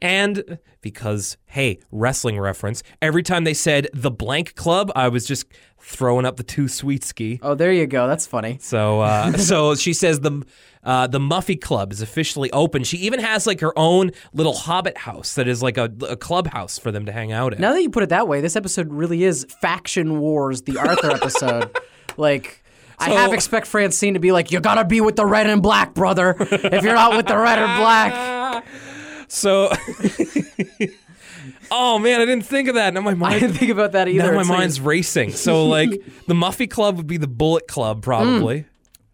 [0.00, 5.46] And because, hey, wrestling reference, every time they said the blank club, I was just
[5.80, 7.40] throwing up the two sweet ski.
[7.42, 8.06] oh, there you go.
[8.06, 8.58] That's funny.
[8.60, 10.44] So, uh, so she says the
[10.84, 12.82] uh, the Muffy Club is officially open.
[12.84, 16.78] She even has like her own little Hobbit house that is like a, a clubhouse
[16.78, 17.60] for them to hang out in.
[17.60, 21.10] Now that you put it that way, this episode really is Faction Wars, the Arthur
[21.14, 21.70] episode.
[22.16, 22.64] Like,
[22.98, 25.62] I So- half expect Francine to be like, "You gotta be with the red and
[25.62, 26.36] black, brother.
[26.40, 28.64] If you're not with the red and black,
[29.28, 29.70] So,
[31.70, 32.92] oh man, I didn't think of that.
[32.94, 34.24] Now my mind I didn't think about that either.
[34.28, 35.32] Now my It's like- mind's racing.
[35.32, 35.90] So like
[36.26, 38.66] the Muffy Club would be the Bullet Club, probably.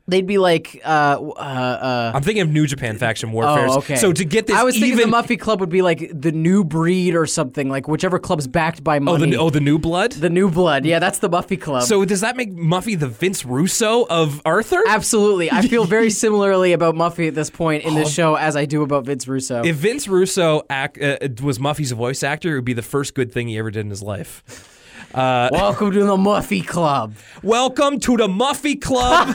[0.09, 3.69] They'd be like, uh, uh, uh, I'm thinking of New Japan faction warfare.
[3.69, 3.97] oh, okay.
[3.97, 6.33] So to get this I was even, thinking the Muffy Club would be like the
[6.33, 9.31] new breed or something, like whichever club's backed by oh money.
[9.31, 10.13] the oh the new blood.
[10.13, 10.85] The new blood.
[10.85, 11.83] Yeah, that's the Muffy Club.
[11.83, 14.83] so does that make Muffy the Vince Russo of Arthur?
[14.89, 15.53] Absolutely.
[15.53, 18.83] I feel very similarly about Muffy at this point in this show as I do
[18.83, 19.63] about Vince Russo.
[19.63, 23.33] If Vince Russo act, uh, was Muffy's voice actor, it would be the first good
[23.33, 24.78] thing he ever did in his life.
[25.19, 27.13] Uh, welcome to the Muffy Club.
[27.43, 29.35] Welcome to the Muffy Club.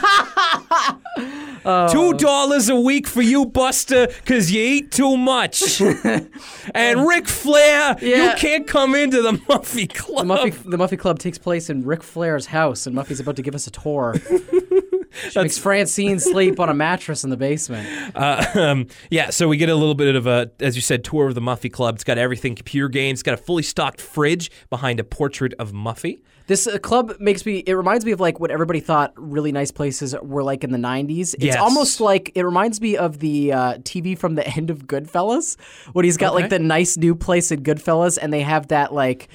[1.92, 2.12] Two oh.
[2.14, 5.82] dollars a week for you, Buster, because you eat too much.
[6.74, 10.26] and Ric Flair, you can't come into the Muffy Club.
[10.26, 13.42] The Muffy, the Muffy Club takes place in Ric Flair's house, and Muffy's about to
[13.42, 14.14] give us a tour.
[15.30, 17.88] she makes Francine sleep on a mattress in the basement.
[18.14, 21.26] Uh, um, yeah, so we get a little bit of a, as you said, tour
[21.26, 21.96] of the Muffy Club.
[21.96, 23.16] It's got everything computer games.
[23.18, 26.20] It's got a fully stocked fridge behind a portrait of Muffy.
[26.46, 27.58] This uh, club makes me.
[27.66, 30.78] It reminds me of like what everybody thought really nice places were like in the
[30.78, 31.34] '90s.
[31.34, 31.56] It's Yes.
[31.56, 35.58] almost like it reminds me of the uh, TV from the end of Goodfellas,
[35.92, 36.42] when he's got Okay.
[36.42, 39.28] like the nice new place in Goodfellas, and they have that like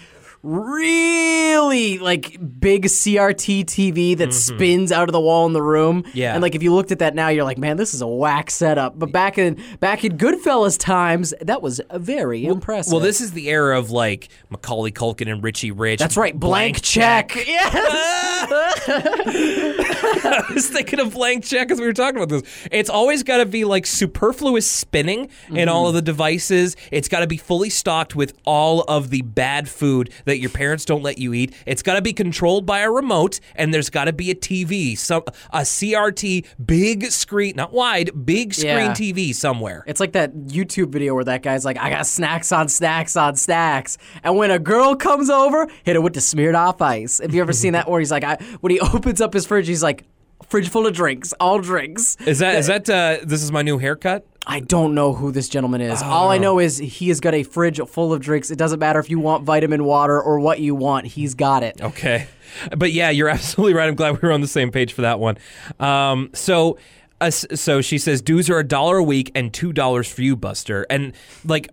[0.43, 6.03] really like big CRT TV that spins out of the wall in the room.
[6.03, 6.17] Mm-hmm.
[6.17, 6.33] Yeah.
[6.33, 8.49] and like if you looked at that now, you're like, man, this is a whack
[8.49, 8.97] setup.
[8.97, 12.91] But back in back in Goodfellas times, that was very impressive.
[12.91, 15.99] Well, this is the era of like Macaulay Culkin and Richie Rich.
[15.99, 17.35] that's right, blank, check.
[17.35, 18.45] Yes.
[18.91, 22.67] I was thinking of blank check as we were talking about this.
[22.71, 26.75] It's always got to be like superfluous spinning in all of the devices.
[26.91, 30.85] It's got to be fully stocked with all of the bad food that your parents
[30.85, 31.53] don't let you eat.
[31.65, 34.97] It's got to be controlled by a remote, and there's got to be a TV,
[34.97, 38.93] some a CRT big screen, not wide, big screen Yeah.
[38.93, 39.83] TV somewhere.
[39.87, 43.35] It's like that YouTube video where that guy's like, I got snacks on snacks on
[43.35, 43.97] snacks.
[44.23, 47.19] And when a girl comes over, hit her with the Smirnoff Ice.
[47.19, 49.67] Have you ever seen that where he's like, I, when he opens up his fridge,
[49.67, 50.05] he's like,
[50.47, 52.15] fridge full of drinks, all drinks.
[52.25, 54.25] Is that is that uh, this is my new haircut?
[54.47, 56.01] I don't know who this gentleman is.
[56.01, 56.41] All I Oh.
[56.41, 58.49] know is he has got a fridge full of drinks.
[58.49, 61.79] It doesn't matter if you want vitamin water or what you want, he's got it.
[61.81, 62.27] Okay.
[62.75, 63.87] But yeah, you're absolutely right.
[63.87, 65.37] I'm glad we were on the same page for that one.
[65.79, 66.79] Um, so,
[67.21, 70.35] uh, so she says dues are a dollar a week and two dollars for you,
[70.35, 70.87] Buster.
[70.89, 71.13] And
[71.45, 71.69] like,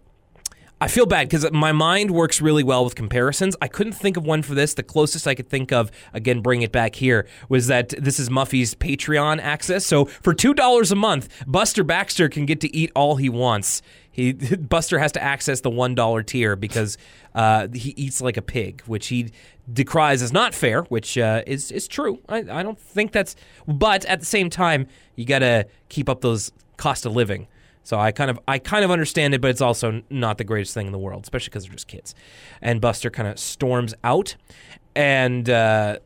[0.78, 3.56] I feel bad because my mind works really well with comparisons.
[3.62, 4.74] I couldn't think of one for this.
[4.74, 8.28] The closest I could think of, again, bring it back here, was that this is
[8.28, 9.86] Muffy's Patreon access.
[9.86, 13.80] So for two dollars a month, Buster Baxter can get to eat all he wants.
[14.10, 16.98] He Buster has to access the one dollar tier because
[17.34, 19.30] uh, he eats like a pig, which he
[19.72, 22.20] decries as not fair, which uh, is is true.
[22.28, 23.34] I, I don't think that's,
[23.66, 27.48] but at the same time, you got to keep up those cost of living.
[27.86, 30.74] So I kind of I kind of understand it, but it's also not the greatest
[30.74, 32.16] thing in the world, especially because they're just kids.
[32.60, 34.34] And Buster kind of storms out,
[34.96, 35.98] and uh,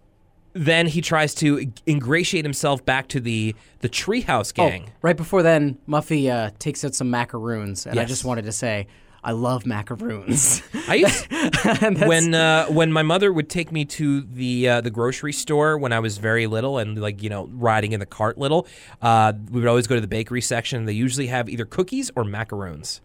[0.53, 4.89] then he tries to ingratiate himself back to the the treehouse gang.
[4.89, 7.87] Oh, right before then, Muffy uh, takes out some macaroons.
[7.87, 8.87] And I just wanted to say,
[9.23, 10.63] I love macaroons.
[10.89, 11.27] I used,
[12.07, 15.93] when uh, when my mother would take me to the uh, the grocery store when
[15.93, 18.67] I was very little and like you know riding in the cart little,
[19.03, 20.87] uh, we would always go to the bakery section.
[20.87, 23.01] They usually have either cookies or macaroons.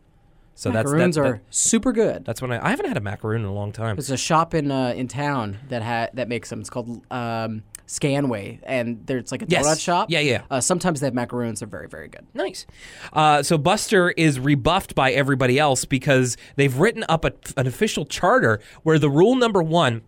[0.57, 2.23] So macaroons that's that, are that- super good.
[2.23, 3.97] that's when I I haven't had a macaroon in a long time.
[3.97, 6.61] There's a shop in uh, in town that ha- that makes them.
[6.61, 9.65] It's called um, Scanway, and there's like a Yes.
[9.65, 10.09] donut shop.
[10.09, 10.41] Yeah, yeah.
[10.49, 11.59] Uh, sometimes they have macaroons.
[11.59, 12.25] They're very, very good.
[12.33, 12.65] Nice.
[13.13, 18.05] Uh, so Buster is rebuffed by everybody else because they've written up a, an official
[18.05, 20.01] charter where the rule number one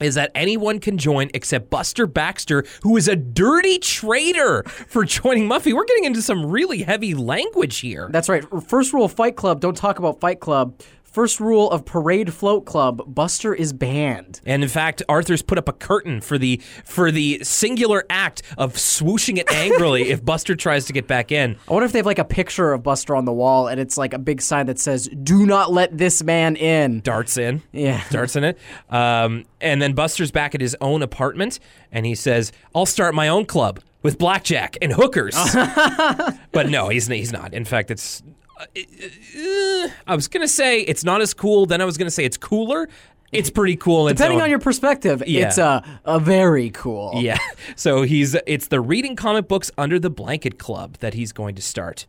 [0.00, 5.48] is that anyone can join except Buster Baxter, who is a dirty traitor for joining
[5.48, 5.72] Muffy.
[5.72, 8.08] We're getting into some really heavy language here.
[8.12, 8.44] That's right.
[8.68, 10.80] First rule of Fight Club: don't talk about Fight Club.
[11.18, 14.40] First rule of Parade Float Club: Buster is banned.
[14.46, 18.74] And in fact, Arthur's put up a curtain for the for the singular act of
[18.74, 21.56] swooshing it angrily if Buster tries to get back in.
[21.68, 23.98] I wonder if they have like a picture of Buster on the wall, and it's
[23.98, 27.62] like a big sign that says, "Do not let this man in." Darts in.
[27.72, 28.04] Yeah.
[28.10, 28.56] Darts in it.
[28.88, 31.58] Um, and then Buster's back at his own apartment
[31.90, 35.34] and he says, I'll start my own club with blackjack and hookers.
[36.52, 37.54] but no, he's, he's not.
[37.54, 38.22] In fact, it's.
[38.56, 41.66] uh, uh, I was going to say it's not as cool.
[41.66, 42.88] Then I was going to say it's cooler.
[43.30, 44.06] It's pretty cool.
[44.08, 45.48] in its Depending own- on your perspective, Yeah.
[45.48, 47.12] it's uh, a very cool.
[47.16, 47.38] Yeah.
[47.76, 51.62] So he's it's the reading comic books under the blanket club that he's going to
[51.62, 52.06] start.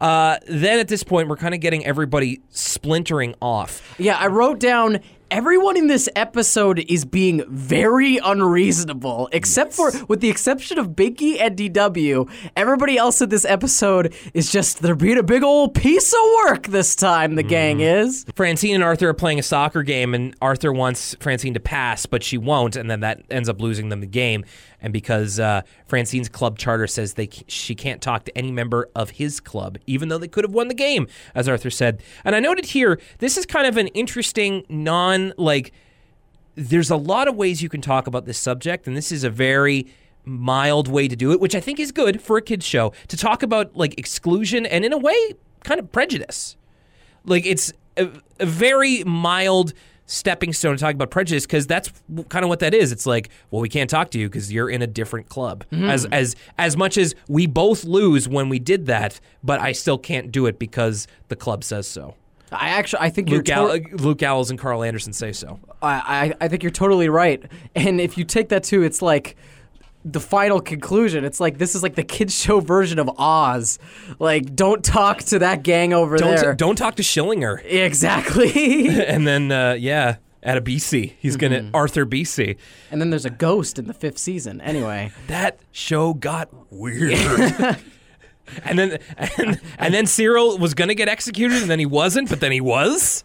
[0.00, 3.94] Uh, then at this point, we're kind of getting everybody splintering off.
[3.98, 10.20] Yeah, I wrote down everyone in this episode is being very unreasonable, except for, with
[10.20, 15.18] the exception of Binky and DW, everybody else in this episode is just, they're being
[15.18, 18.24] a big old piece of work this time, the gang is.
[18.34, 22.22] Francine and Arthur are playing a soccer game, and Arthur wants Francine to pass, but
[22.22, 24.44] she won't, and then that ends up losing them the game.
[24.80, 29.10] And because uh, Francine's club charter says they she can't talk to any member of
[29.10, 32.02] his club, even though they could have won the game, as Arthur said.
[32.24, 35.72] And I noted here, this is kind of an interesting non like.
[36.58, 39.28] There's a lot of ways you can talk about this subject, and this is a
[39.28, 39.88] very
[40.24, 43.16] mild way to do it, which I think is good for a kids show to
[43.18, 46.56] talk about like exclusion and in a way kind of prejudice
[47.26, 48.08] like it's a,
[48.40, 49.74] a very mild
[50.06, 51.92] stepping stone to talk about prejudice because that's
[52.28, 52.92] kind of what that is.
[52.92, 55.64] It's like, well, we can't talk to you because you're in a different club.
[55.72, 55.90] Mm-hmm.
[55.90, 59.98] As as as much as we both lose when we did that, but I still
[59.98, 62.14] can't do it because the club says so.
[62.52, 65.58] I actually I think you're Luke, Al- to- Luke Gallows and Karl Anderson say so.
[65.82, 67.42] I, I I think you're totally right.
[67.74, 69.36] And if you take that too, it's like
[70.04, 71.24] the final conclusion.
[71.24, 73.78] It's like this is like the kids show version of Oz.
[74.20, 76.54] Like don't talk to that gang over Don't there.
[76.54, 77.60] don't talk to Schillinger.
[77.64, 78.88] Exactly.
[79.06, 82.56] and then uh, yeah, Adebisi, he's gonna Arthur BC.
[82.92, 84.60] and then there's a ghost in the fifth season.
[84.60, 87.18] Anyway, That show got weird.
[88.64, 92.40] and then and, and then Cyril was gonna get executed, and then he wasn't, but
[92.40, 93.24] then he was.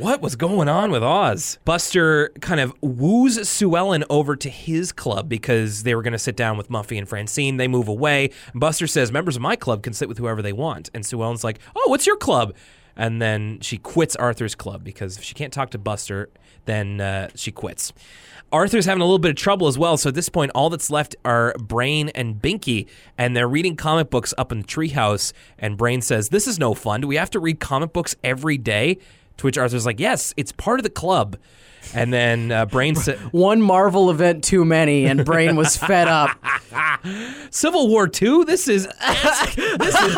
[0.00, 1.58] What was going on with Oz?
[1.66, 6.18] Buster kind of woos Sue Ellen over to his club because they were going to
[6.18, 7.58] sit down with Muffy and Francine.
[7.58, 8.30] They move away.
[8.54, 10.88] Buster says, Members of my club can sit with whoever they want.
[10.94, 12.54] And Sue Ellen's like, Oh, what's your club?
[12.96, 16.30] And then she quits Arthur's club because if she can't talk to Buster,
[16.64, 17.92] then uh, she quits.
[18.52, 19.96] Arthur's having a little bit of trouble as well.
[19.96, 22.86] So at this point, all that's left are Brain and Binky,
[23.16, 25.32] and they're reading comic books up in the treehouse.
[25.58, 27.00] And Brain says, "This is no fun.
[27.00, 28.98] Do we have to read comic books every day?"
[29.38, 31.36] To which Arthur's like, "Yes, it's part of the club."
[31.94, 36.30] And then uh, Brain said, one Marvel event too many, and Brain was fed up.
[37.50, 38.44] "Civil War Two.
[38.44, 38.86] This is
[39.78, 40.16] this is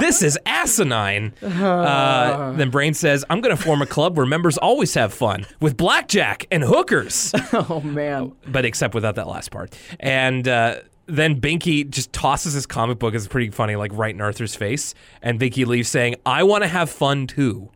[0.00, 4.58] this is asinine." Uh, then Brain says, "I'm going to form a club where members
[4.58, 8.32] always have fun with blackjack and hookers." Oh man.
[8.46, 9.76] but except without that last part.
[9.98, 13.14] And uh, then Binky just tosses his comic book.
[13.14, 14.94] It's pretty funny, like right in Arthur's face.
[15.20, 17.70] And Binky leaves saying, "I want to have fun too."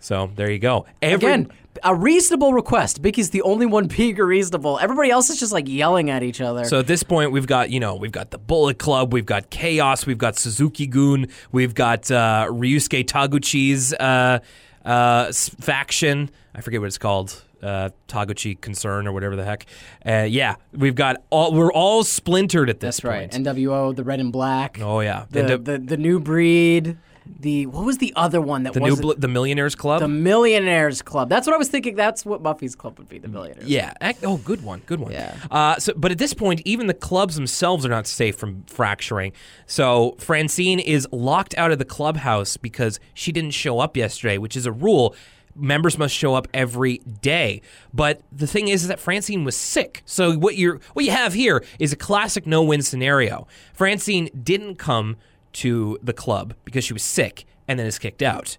[0.00, 0.86] So there you go.
[1.02, 1.52] Every, Again,
[1.84, 3.00] a reasonable request.
[3.02, 4.78] Binky's the only one being reasonable.
[4.78, 6.64] Everybody else is just like yelling at each other.
[6.64, 9.50] So at this point, we've got you know we've got the Bullet Club, we've got
[9.50, 14.40] Chaos, we've got Suzuki-gun, we've got uh, Ryusuke Taguchi's uh,
[14.84, 16.30] uh, faction.
[16.54, 17.44] I forget what it's called.
[17.62, 19.66] Uh, Taguchi Concern or whatever the heck.
[20.06, 21.52] Uh, yeah, we've got all.
[21.52, 23.32] We're all splintered at this point.
[23.32, 23.56] That's right.
[23.56, 24.78] NWO, the Red and Black.
[24.80, 26.96] oh yeah, the, the, the the new breed.
[27.40, 30.00] The what was the other one that the new was bl- the Millionaires Club.
[30.00, 31.28] the Millionaires Club?
[31.28, 31.94] That's what I was thinking.
[31.94, 33.18] That's what Muffy's club would be.
[33.18, 33.68] The Millionaires.
[33.68, 33.92] Yeah.
[34.22, 34.82] Oh, good one.
[34.86, 35.12] Good one.
[35.12, 35.36] Yeah.
[35.50, 39.32] Uh, so, but at this point, even the clubs themselves are not safe from fracturing.
[39.66, 44.56] So Francine is locked out of the clubhouse because she didn't show up yesterday, which
[44.56, 45.14] is a rule.
[45.56, 47.60] Members must show up every day.
[47.92, 50.02] But the thing is, is that Francine was sick.
[50.06, 53.46] So what you're what you have here is a classic no-win scenario.
[53.74, 55.16] Francine didn't come
[55.52, 58.56] to the club because she was sick and then is kicked out.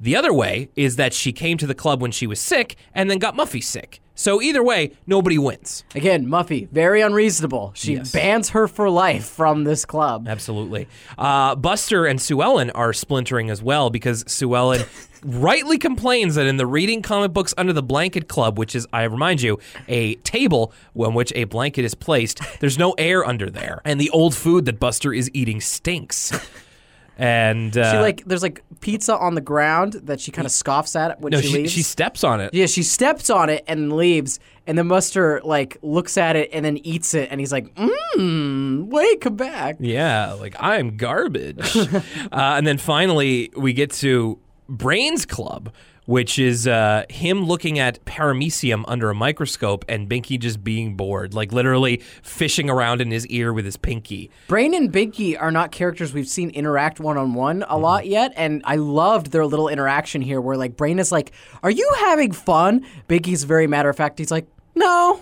[0.00, 3.10] The other way is that she came to the club when she was sick and
[3.10, 4.00] then got Muffy sick.
[4.14, 5.84] So either way, nobody wins.
[5.94, 7.70] Again, Muffy, very unreasonable.
[7.76, 8.10] She Yes.
[8.10, 10.26] bans her for life from this club.
[10.28, 10.88] Absolutely.
[11.16, 14.84] Uh, Buster and Sue Ellen are splintering as well because Sue Ellen
[15.24, 19.04] rightly complains that in the Reading Comic Books Under the Blanket Club, which is, I
[19.04, 23.80] remind you, a table on which a blanket is placed, there's no air under there.
[23.84, 26.32] And the old food that Buster is eating stinks.
[27.18, 30.94] And uh, She like there's like pizza on the ground that she kind of scoffs
[30.94, 31.72] at when no, she, she, leaves.
[31.72, 32.54] she steps on it.
[32.54, 34.38] yeah, she steps on it and leaves,
[34.68, 38.86] and then Buster like looks at it and then eats it, and he's like, "Mmm,
[38.86, 41.76] wait, come back." Yeah, like I'm garbage.
[41.76, 42.00] uh,
[42.32, 44.38] and then finally, we get to
[44.68, 45.72] Brains Club,
[46.08, 51.34] which is uh, him looking at paramecium under a microscope and Binky just being bored,
[51.34, 54.30] like literally fishing around in his ear with his pinky.
[54.46, 57.72] Brain and Binky are not characters we've seen interact one on one Mm-hmm.
[57.72, 61.32] a lot yet, and I loved their little interaction here where like Brain is like,
[61.62, 64.18] "Are you having fun?" Binky's very matter of fact.
[64.18, 65.20] He's like, "No."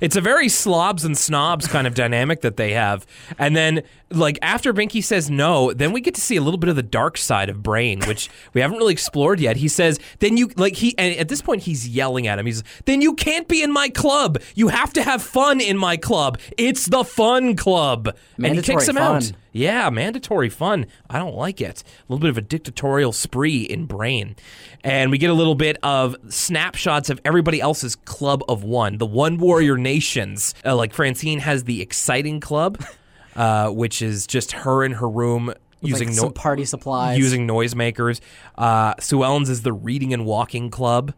[0.00, 3.06] It's a very slobs and snobs kind of dynamic that they have.
[3.38, 6.68] And then, like, after Binky says no, then we get to see a little bit
[6.68, 9.56] of the dark side of Brain, which we haven't really explored yet.
[9.56, 12.46] He says, then you, like, he, and at this point, he's yelling at him.
[12.46, 14.38] He's, then you can't be in my club.
[14.54, 16.38] You have to have fun in my club.
[16.58, 18.14] It's the fun club.
[18.42, 19.16] and he kicks him fun.
[19.16, 19.32] out.
[19.54, 20.86] Yeah, mandatory fun.
[21.08, 21.84] I don't like it.
[21.86, 24.34] A little bit of a dictatorial spree in Brain.
[24.82, 29.06] And we get a little bit of snapshots of everybody else's club of one, the
[29.06, 30.56] One Warrior Nations.
[30.64, 32.84] Uh, like Francine has the Exciting Club,
[33.36, 37.16] uh, which is just her in her room using like no- party supplies.
[37.16, 38.20] using noisemakers.
[38.58, 41.14] Uh, Sue Ellen's is the Reading and Walking Club.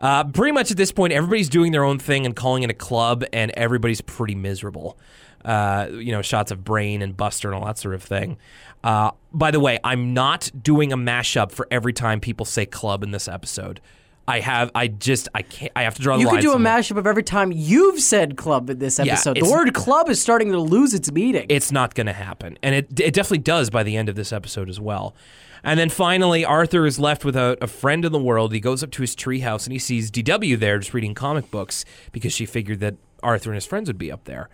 [0.00, 2.74] Uh, pretty much at this point, everybody's doing their own thing and calling it a
[2.74, 4.98] club, and everybody's pretty miserable.
[5.46, 8.36] Uh, you know, shots of Brain and Buster and all that sort of thing.
[8.82, 13.02] Uh, by the way, I'm not doing a mashup for every time people say club
[13.04, 13.80] in this episode.
[14.28, 14.72] I have.
[14.74, 15.28] I just.
[15.36, 15.70] I can't.
[15.76, 16.42] I have to draw the You line.
[16.42, 19.36] You could do a mashup of every time you've said club in this episode.
[19.36, 21.46] the word club is starting to lose its meaning.
[21.48, 22.58] it's not going to happen.
[22.60, 25.14] And it, it definitely does by the end of this episode as well.
[25.62, 28.52] And then finally, Arthur is left without a friend in the world.
[28.52, 31.84] He goes up to his treehouse and he sees DW there just reading comic books
[32.10, 34.48] because she figured that Arthur and his friends would be up there.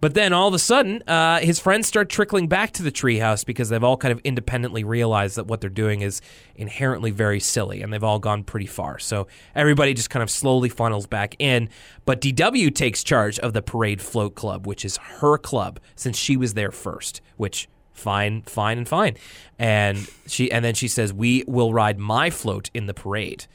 [0.00, 3.44] But then all of a sudden, uh, his friends start trickling back to the treehouse
[3.44, 6.20] because they've all kind of independently realized that what they're doing is
[6.54, 8.98] inherently very silly and they've all gone pretty far.
[8.98, 11.68] So everybody just kind of slowly funnels back in.
[12.04, 16.36] But DW takes charge of the Parade Float Club, which is her club since she
[16.36, 19.16] was there first, which fine, fine, and fine.
[19.58, 23.46] And she and then she says, We will ride my float in the parade.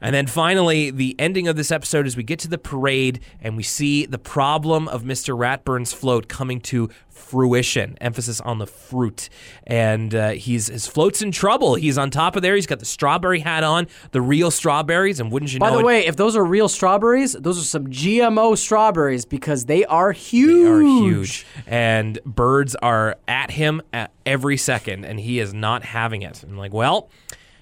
[0.00, 3.56] And then finally, the ending of this episode is we get to the parade and
[3.56, 5.36] we see the problem of Mr.
[5.36, 7.96] Ratburn's float coming to fruition.
[8.00, 9.28] Emphasis on the fruit.
[9.66, 11.74] And uh, he's his float's in trouble.
[11.74, 12.54] He's on top of there.
[12.54, 15.20] He's got the strawberry hat on, the real strawberries.
[15.20, 17.64] And wouldn't you By know the it, way, if those are real strawberries, those are
[17.64, 20.64] some GMO strawberries because they are huge.
[20.64, 21.46] They are huge.
[21.66, 26.42] And birds are at him at every second, and he is not having it.
[26.42, 27.10] I'm like, well,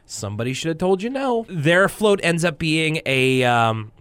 [0.09, 1.47] somebody should have told you no.
[1.49, 3.45] Their float ends up being a.
[3.45, 3.93] Um,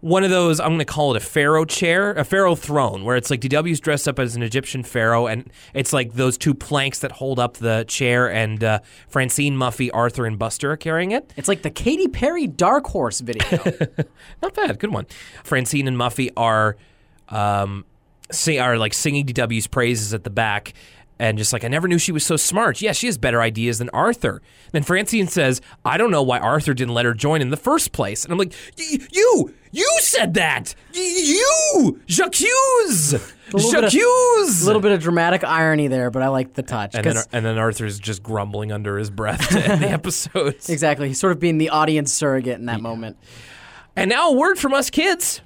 [0.00, 3.16] one of those, I'm going to call it a pharaoh chair, a pharaoh throne, where
[3.16, 7.00] it's like DW's dressed up as an Egyptian pharaoh, and it's like those two planks
[7.00, 8.78] that hold up the chair, and uh,
[9.08, 11.32] Francine, Muffy, Arthur, and Buster are carrying it.
[11.36, 13.44] It's like the Katy Perry Dark Horse video.
[14.42, 14.78] Not bad.
[14.78, 15.06] Good one.
[15.42, 16.76] Francine and Muffy are
[17.28, 17.84] um
[18.30, 20.74] sing, are like singing DW's praises at the back
[21.18, 22.80] and just like I never knew she was so smart.
[22.80, 24.40] Yeah, she has better ideas than Arthur.
[24.72, 27.92] Then Francine says, "I don't know why Arthur didn't let her join in the first
[27.92, 30.74] place." And I'm like, "Y- "You, you said that.
[30.94, 32.40] Y- You, Jacques,
[33.52, 34.02] little bit of- Jacques."
[34.62, 36.94] A little bit of dramatic irony there, but I like the touch.
[36.94, 40.68] and then, and then Arthur's just grumbling under his breath to end the episodes.
[40.68, 43.16] exactly, he's sort of being the audience surrogate in that moment.
[43.96, 45.40] And now a word from us kids.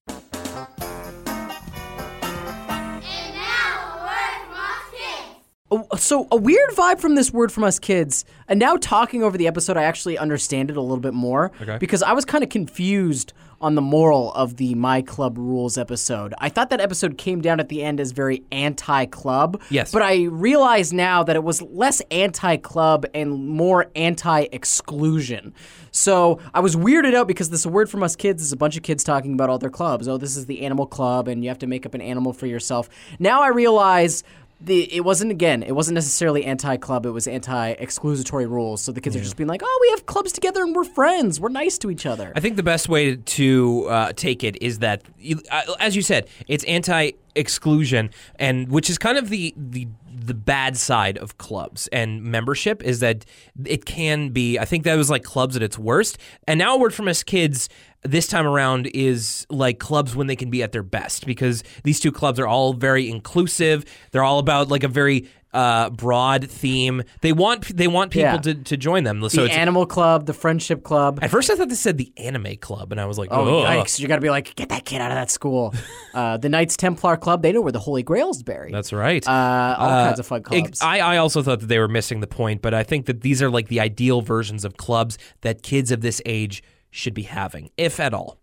[5.96, 8.24] So a weird vibe from this word from us kids.
[8.48, 11.78] And now talking over the episode, I actually understand it a little bit more Okay.
[11.78, 16.34] because I was kind of confused on the moral of the My Club Rules episode.
[16.38, 19.62] I thought that episode came down at the end as very anti-club.
[19.70, 19.92] Yes.
[19.92, 25.54] But I realize now that it was less anti-club and more anti-exclusion.
[25.92, 28.82] So I was weirded out because this word from us kids is a bunch of
[28.82, 30.08] kids talking about all their clubs.
[30.08, 32.46] Oh, this is the animal club, and you have to make up an animal for
[32.46, 32.88] yourself.
[33.18, 34.24] Now I realize
[34.64, 38.82] the it wasn't again it wasn't necessarily anti-club it was anti-exclusatory rules.
[38.82, 41.40] So the kids are just being like oh we have clubs together and we're friends.
[41.40, 42.32] We're nice to each other.
[42.36, 45.02] I think the best way to uh, take it is that,
[45.50, 49.88] uh, as you said, it's anti-exclusion, and which is kind of the the
[50.26, 53.24] the bad side of clubs and membership is that
[53.64, 54.58] it can be.
[54.58, 57.22] I think that was like clubs at its worst, and now a word from us
[57.22, 57.68] kids
[58.02, 62.00] this time around is like clubs when they can be at their best because these
[62.00, 63.84] two clubs are all very inclusive.
[64.10, 67.02] They're all about like a very uh, broad theme.
[67.20, 68.36] They want they want people Yeah.
[68.38, 69.20] to, to join them.
[69.28, 72.12] So the it's animal club the friendship club at first, I thought this said the
[72.16, 73.98] anime club, and I was like, Oh, "Ugh." yikes.
[74.00, 75.74] You got to be like, get that kid out of that school.
[76.14, 78.74] uh, the Knights Templar Club, they know where the Holy Grail's buried.
[78.74, 79.26] That's right.
[79.26, 80.80] uh, all kinds of fun clubs.
[80.80, 83.42] I, I also thought that they were missing the point, but I think that these
[83.42, 87.70] are like the ideal versions of clubs that kids of this age should be having,
[87.76, 88.38] if at all.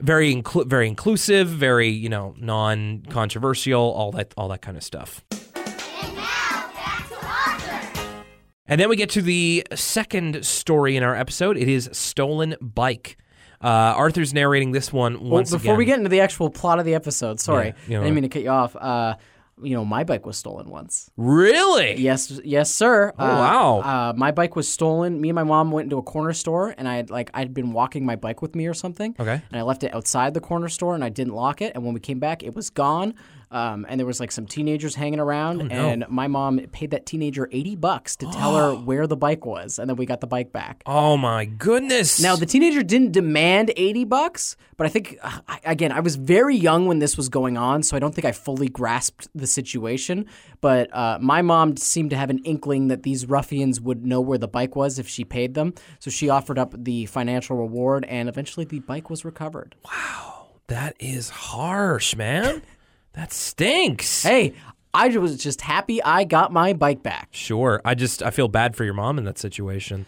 [0.00, 5.24] Very inclu- very inclusive, very you know non-controversial, all that all that kind of stuff.
[8.70, 11.56] And then we get to the second story in our episode.
[11.56, 13.16] It is stolen bike.
[13.60, 15.76] Uh, Arthur's narrating this one well, once before again.
[15.78, 18.14] we get into the actual plot of the episode, sorry, Yeah, you know I didn't
[18.14, 18.74] mean to cut you off.
[18.76, 19.16] Uh,
[19.62, 21.10] you know, my bike was stolen once.
[21.18, 23.12] really, Yes, yes, sir.
[23.18, 23.80] Oh, Uh, wow.
[23.80, 25.20] Uh, my bike was stolen.
[25.20, 27.72] Me and my mom went into a corner store, and I had like I'd been
[27.72, 29.14] walking my bike with me or something.
[29.20, 29.42] Okay.
[29.50, 31.72] And I left it outside the corner store, and I didn't lock it.
[31.74, 33.14] And when we came back, it was gone.
[33.52, 37.04] Um, and there was like some teenagers hanging around, Oh, and my mom paid that
[37.04, 40.26] teenager eighty bucks to tell her where the bike was, and then we got the
[40.28, 40.82] bike back.
[40.86, 42.20] Oh my goodness!
[42.20, 46.14] Now the teenager didn't demand 80 bucks, but I think uh, I, again, I was
[46.16, 49.46] very young when this was going on, so I don't think I fully grasped the
[49.46, 50.26] situation,
[50.60, 54.38] but uh, my mom seemed to have an inkling that these ruffians would know where
[54.38, 58.28] the bike was if she paid them, so she offered up the financial reward and
[58.28, 59.74] eventually the bike was recovered.
[59.84, 62.62] Wow, that is harsh, man.
[63.14, 64.22] that stinks.
[64.22, 64.54] Hey,
[64.94, 67.28] I was just happy I got my bike back.
[67.32, 67.80] Sure.
[67.84, 70.06] I just I feel bad for your mom in that situation.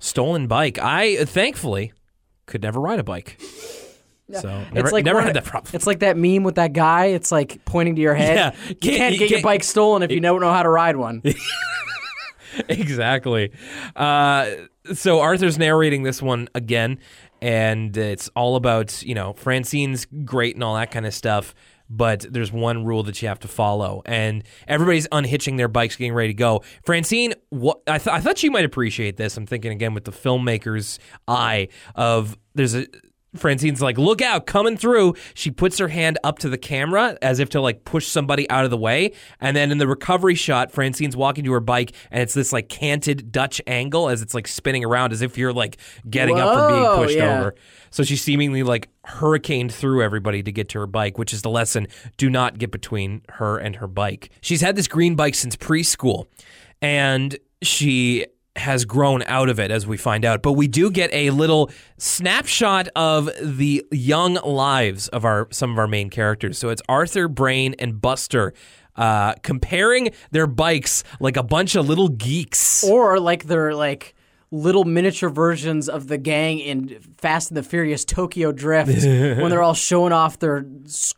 [0.00, 0.78] Stolen bike.
[0.78, 1.92] I thankfully
[2.46, 3.40] could never ride a bike.
[4.32, 5.70] So never, never had that problem.
[5.74, 7.06] It's like that meme with that guy.
[7.06, 8.36] It's like pointing to your head.
[8.36, 10.68] Yeah, can't- can't, you get your can't- bike stolen if you don't know how to
[10.68, 11.22] ride one.
[12.68, 13.52] exactly.
[13.94, 14.50] Uh,
[14.94, 16.98] so Arthur's narrating this one again,
[17.40, 21.54] and it's all about you know Francine's great and all that kind of stuff.
[21.88, 26.14] But there's one rule that you have to follow, and everybody's unhitching their bikes, getting
[26.14, 26.62] ready to go.
[26.84, 29.36] Francine, what I, th- I thought you might appreciate this.
[29.36, 32.86] I'm thinking again with the filmmaker's eye of there's a
[33.36, 35.14] Francine's like, look out, coming through.
[35.34, 38.64] She puts her hand up to the camera as if to like push somebody out
[38.64, 39.12] of the way.
[39.40, 42.68] And then in the recovery shot, Francine's walking to her bike and it's this like
[42.68, 45.78] canted Dutch angle as it's like spinning around as if you're like
[46.08, 47.38] getting up from being pushed yeah.
[47.38, 47.54] over.
[47.90, 51.50] So she seemingly like hurricaned through everybody to get to her bike, which is the
[51.50, 51.86] lesson.
[52.16, 54.30] Do not get between her and her bike.
[54.40, 56.26] She's had this green bike since preschool
[56.82, 58.26] and she
[58.56, 60.42] has grown out of it as we find out.
[60.42, 65.78] But we do get a little snapshot of the young lives of our some of
[65.78, 66.58] our main characters.
[66.58, 68.52] So it's Arthur, Brain, and Buster.
[68.96, 72.82] Uh, comparing their bikes like a bunch of little geeks.
[72.82, 74.15] Or like they're like
[74.52, 79.62] little miniature versions of the gang in Fast and the Furious Tokyo Drift when they're
[79.62, 80.64] all showing off their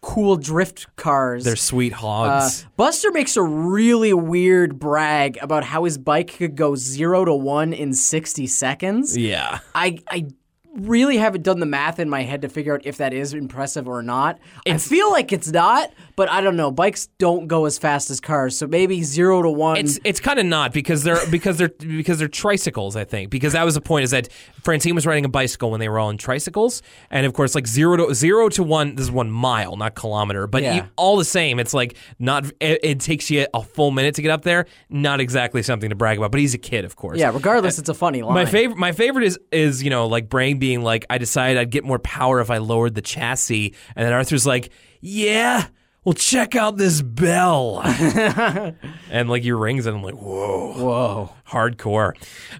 [0.01, 1.45] cool drift cars.
[1.45, 2.67] They're sweet Uh, hogs.
[2.77, 7.73] Buster makes a really weird brag about how his bike could go zero to one
[7.73, 9.17] in 60 seconds.
[9.17, 9.59] yeah.
[9.75, 10.29] I, I
[10.75, 13.89] really haven't done the math in my head to figure out if that is impressive
[13.89, 14.39] or not.
[14.67, 16.73] I feel like it's not, but I don't know.
[16.73, 19.77] Bikes don't go as fast as cars, so maybe zero to one.
[19.77, 22.97] It's it's kind of not because they're because they're because they're tricycles.
[22.97, 24.29] I think because that was the point is that
[24.65, 27.69] Francine was riding a bicycle when they were all in tricycles, and of course like
[27.69, 28.97] zero to zero to one.
[28.97, 30.75] This is one mile, not kilometer, but Yeah.
[30.75, 32.47] you, all the same, it's like not.
[32.61, 34.67] It, it takes you a full minute to get up there.
[34.91, 37.21] Not exactly something to brag about, but he's a kid, of course.
[37.21, 38.35] yeah, regardless, uh, it's a funny line.
[38.35, 41.71] My favorite, my favorite is is you know like Brain being like, I decided I'd
[41.71, 45.67] get more power if I lowered the chassis, and then Arthur's like, yeah,
[46.05, 51.31] well check out this bell, and like he rings it, and I'm like, whoa, Whoa.
[51.49, 52.13] hardcore.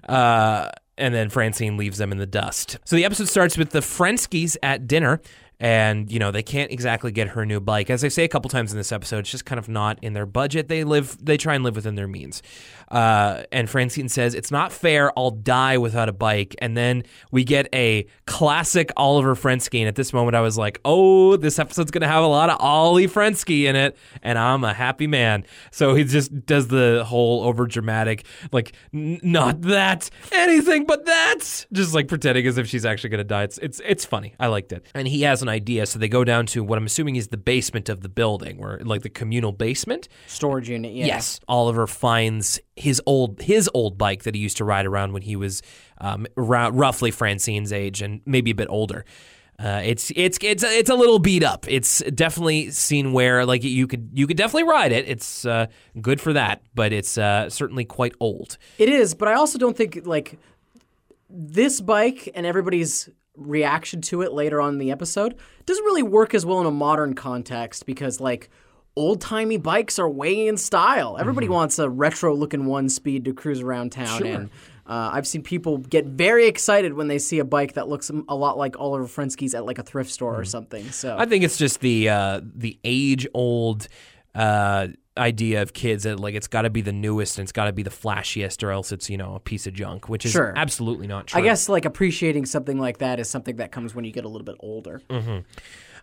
[0.07, 2.77] Uh, and then Francine leaves them in the dust.
[2.85, 5.21] So the episode starts with the Frenskys at dinner.
[5.61, 7.89] And, you know, they can't exactly get her new bike.
[7.89, 10.13] As I say a couple times in this episode, it's just kind of not in
[10.13, 10.69] their budget.
[10.69, 12.41] They live, they try and live within their means.
[12.91, 15.11] Uh, and Francine says, It's not fair.
[15.17, 16.55] I'll die without a bike.
[16.59, 19.79] And then we get a classic Oliver Frensky.
[19.79, 22.49] And at this moment, I was like, Oh, this episode's going to have a lot
[22.49, 23.97] of Ollie Frensky in it.
[24.23, 25.45] And I'm a happy man.
[25.71, 31.65] So he just does the whole over dramatic, like, "N- not that, anything but that.
[31.71, 33.43] Just like pretending as if she's actually going to die.
[33.43, 34.33] It's, it's, it's funny.
[34.39, 34.85] I liked it.
[34.93, 35.85] And he has an idea.
[35.85, 38.79] So they go down to what I'm assuming is the basement of the building, where
[38.79, 40.07] like the communal basement.
[40.27, 41.05] Storage unit, yeah.
[41.05, 45.21] Yes, Oliver finds his old his old bike that he used to ride around when
[45.21, 45.61] he was
[45.99, 49.05] um, rou- roughly Francine's age and maybe a bit older.
[49.59, 51.65] Uh, it's it's it's it's a little beat up.
[51.67, 55.05] It's definitely seen where like you could you could definitely ride it.
[55.07, 55.67] It's uh,
[56.01, 58.57] good for that, but it's uh, certainly quite old.
[58.77, 60.39] It is, but I also don't think like
[61.29, 66.33] this bike and everybody's reaction to it later on in the episode doesn't really work
[66.33, 68.49] as well in a modern context because like
[68.99, 71.17] old timey bikes are way in style.
[71.17, 74.49] Everybody wants a retro looking one speed to cruise around town in.
[74.85, 78.35] Uh, I've seen people get very excited when they see a bike that looks a
[78.35, 80.83] lot like Oliver Frensky's at like a thrift store or something.
[80.91, 83.87] So I think it's just the uh, the age old
[84.35, 84.87] uh,
[85.17, 87.71] idea of kids that like it's got to be the newest and it's got to
[87.71, 90.53] be the flashiest or else it's you know a piece of junk, which is Sure.
[90.55, 91.39] absolutely not true.
[91.39, 94.27] I guess like appreciating something like that is something that comes when you get a
[94.27, 95.01] little bit older.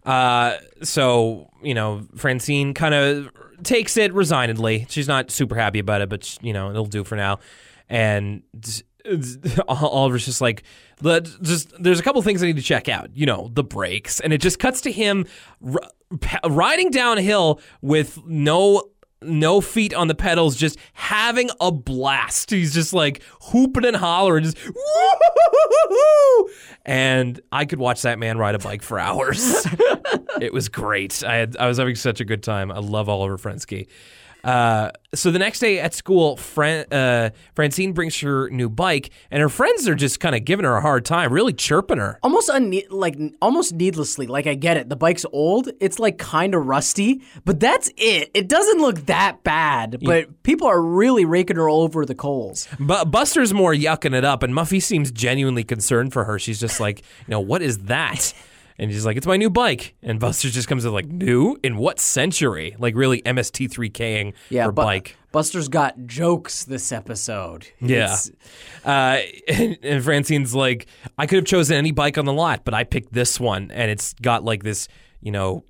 [0.06, 3.30] Uh, so you know, Francine kind of
[3.62, 4.86] takes it resignedly.
[4.88, 7.40] She's not super happy about it, but you know, it'll do for now.
[7.88, 8.42] And
[9.68, 10.62] Oliver's just like,
[11.02, 13.10] "Let- just there's a couple things I need to check out.
[13.14, 15.26] You know, the brakes, and it just cuts to him
[15.64, 15.80] r-
[16.50, 18.82] riding downhill with no.
[19.22, 22.50] No feet on the pedals, just having a blast.
[22.50, 24.58] He's just like hooping and hollering, just
[26.84, 29.66] And I could watch that man ride a bike for hours.
[30.40, 31.24] it was great.
[31.24, 32.70] I had I was having such a good time.
[32.70, 33.88] I love Oliver Frensky.
[34.46, 39.40] Uh, so the next day at school, Fran- uh, Francine brings her new bike, and
[39.42, 42.18] her friends are just kind of giving her a hard time, really chirping her.
[42.22, 46.54] almost unne- like almost needlessly like i get it the bike's old it's like kind
[46.54, 51.56] of rusty but that's it it doesn't look that bad but people are really raking
[51.56, 56.12] her over the coals But Buster's more yucking it up, and Muffy seems genuinely concerned
[56.12, 56.38] for her.
[56.38, 58.32] She's just like, you know, what is that?
[58.78, 59.94] And he's like, it's my new bike.
[60.02, 61.56] And Buster just comes in like, new?
[61.62, 62.76] In what century?
[62.78, 65.16] Like really MST3King yeah her but bike.
[65.32, 68.16] buster's got jokes this episode Yeah.
[68.84, 69.18] Uh,
[69.48, 70.86] and, and Francine's like,
[71.18, 73.90] I could have chosen any bike on the lot, but I picked this one, and
[73.90, 74.86] it's got like this,
[75.20, 75.64] you know,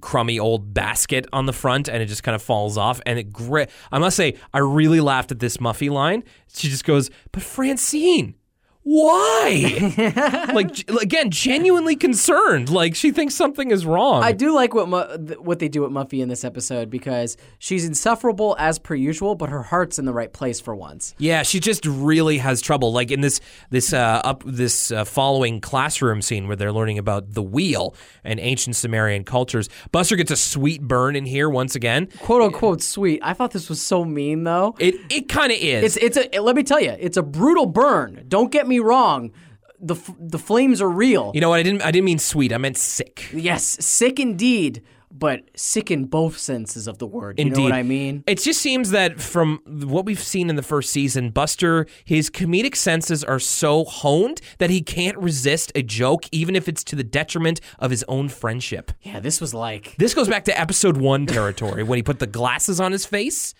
[0.00, 3.02] crummy old basket on the front, and it just kind of falls off.
[3.04, 6.24] And it, gri- I must say, I really laughed at this Muffy line.
[6.54, 8.36] She just goes, "But Francine,
[8.84, 10.48] why?
[10.52, 12.68] like again, genuinely concerned.
[12.68, 14.24] Like she thinks something is wrong.
[14.24, 17.84] I do like what Mu- what they do with Muffy in this episode because she's
[17.84, 21.14] insufferable as per usual, but her heart's in the right place for once.
[21.18, 22.92] Yeah, she just really has trouble.
[22.92, 27.34] Like in this this uh, up this uh, following classroom scene where they're learning about
[27.34, 29.68] the wheel and ancient Sumerian cultures.
[29.92, 32.08] Buster gets a sweet burn in here once again.
[32.18, 33.20] "Quote unquote" sweet.
[33.22, 34.74] I thought this was so mean though.
[34.80, 35.96] It it kind of is.
[35.96, 38.24] It's it's a let me tell you, it's a brutal burn.
[38.26, 39.32] Don't get me wrong.
[39.80, 41.32] The f- the flames are real.
[41.34, 41.58] you know what?
[41.58, 42.52] I didn't I didn't mean sweet.
[42.52, 43.28] I meant sick.
[43.32, 47.38] Yes, sick indeed, but sick in both senses of the word.
[47.40, 48.22] You know what I mean?
[48.28, 52.76] It just seems that from what we've seen in the first season, Buster, his comedic
[52.76, 57.04] senses are so honed that he can't resist a joke, even if it's to the
[57.04, 58.92] detriment of his own friendship.
[59.02, 62.26] Yeah, this was like This goes back to episode one territory when he put the
[62.28, 63.52] glasses on his face,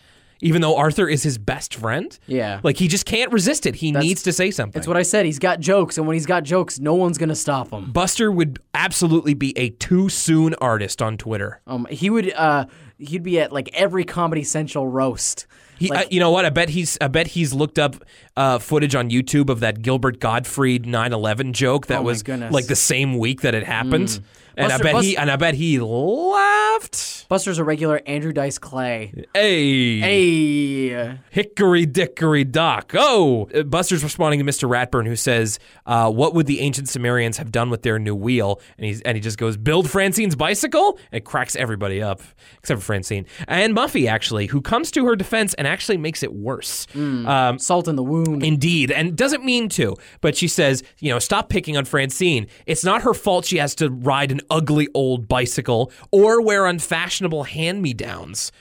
[0.42, 2.18] even though Arthur is his best friend.
[2.26, 2.60] Yeah.
[2.62, 3.76] Like he just can't resist it.
[3.76, 4.72] He needs to say something.
[4.78, 5.24] That's what I said.
[5.24, 7.90] He's got jokes, and when he's got jokes, no one's gonna stop him.
[7.92, 11.60] Buster would absolutely be a too soon artist on Twitter.
[11.66, 12.66] Um, he would uh,
[12.98, 15.46] he'd be at like every Comedy Central roast.
[15.78, 16.44] He, uh, you know what?
[16.44, 16.96] I bet he's.
[17.00, 17.96] I bet he's looked up
[18.36, 22.50] uh, footage on YouTube of that Gilbert Gottfried 9/11 joke that Oh my was goodness.
[22.50, 22.54] Mm.
[22.54, 24.20] like the same week that it happened,
[24.56, 25.16] and Buster- I bet Bus- he.
[25.16, 27.26] And I bet he laughed.
[27.28, 29.24] Buster's a regular Andrew Dice Clay.
[29.34, 32.92] Hey, Hey, hickory dickory dock.
[32.96, 34.68] Oh, Uh, Buster's responding to Mr.
[34.68, 38.60] Ratburn, who says, uh, "What would the ancient Sumerians have done with their new wheel?"
[38.76, 42.20] And he's and he just goes, "Build Francine's bicycle." It cracks everybody up
[42.58, 46.32] except for Francine and Muffy, actually, who comes to her defense and actually makes it
[46.34, 46.86] worse.
[46.94, 48.42] Um, salt in the wound.
[48.44, 52.46] Indeed, and doesn't mean to, but she says, you know, stop picking on Francine.
[52.66, 57.44] It's not her fault she has to ride an ugly old bicycle or wear unfashionable
[57.44, 58.52] hand me downs.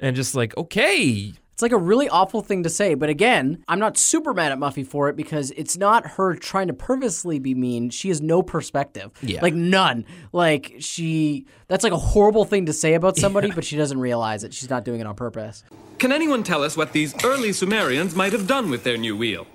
[0.00, 1.32] And just like, okay.
[1.52, 4.58] It's like a really awful thing to say, but again, I'm not super mad at
[4.58, 7.90] Muffy for it because it's not her trying to purposely be mean.
[7.90, 9.10] She has no perspective.
[9.22, 9.40] Yeah.
[9.42, 10.06] Like none.
[10.32, 14.44] Like she that's like a horrible thing to say about somebody, but she doesn't realize
[14.44, 14.54] it.
[14.54, 15.64] She's not doing it on purpose.
[15.98, 19.48] Can anyone tell us what these early Sumerians might have done with their new wheel?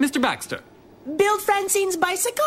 [0.00, 0.20] Mr.
[0.20, 0.62] Baxter.
[1.16, 2.44] Build Francine's bicycle?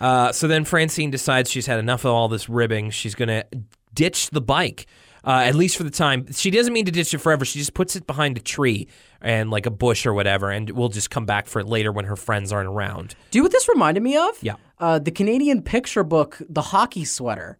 [0.00, 2.90] Uh, so then Francine decides she's had enough of all this ribbing.
[2.90, 3.46] She's going to
[3.94, 4.86] ditch the bike,
[5.24, 6.30] uh, at least for the time.
[6.32, 7.44] She doesn't mean to ditch it forever.
[7.44, 8.88] She just puts it behind a tree
[9.20, 12.06] and like a bush or whatever, and we'll just come back for it later when
[12.06, 13.14] her friends aren't around.
[13.30, 14.42] Do you know what this reminded me of?
[14.42, 14.56] Yeah.
[14.80, 17.58] Uh, the Canadian picture book, The Hockey Sweater.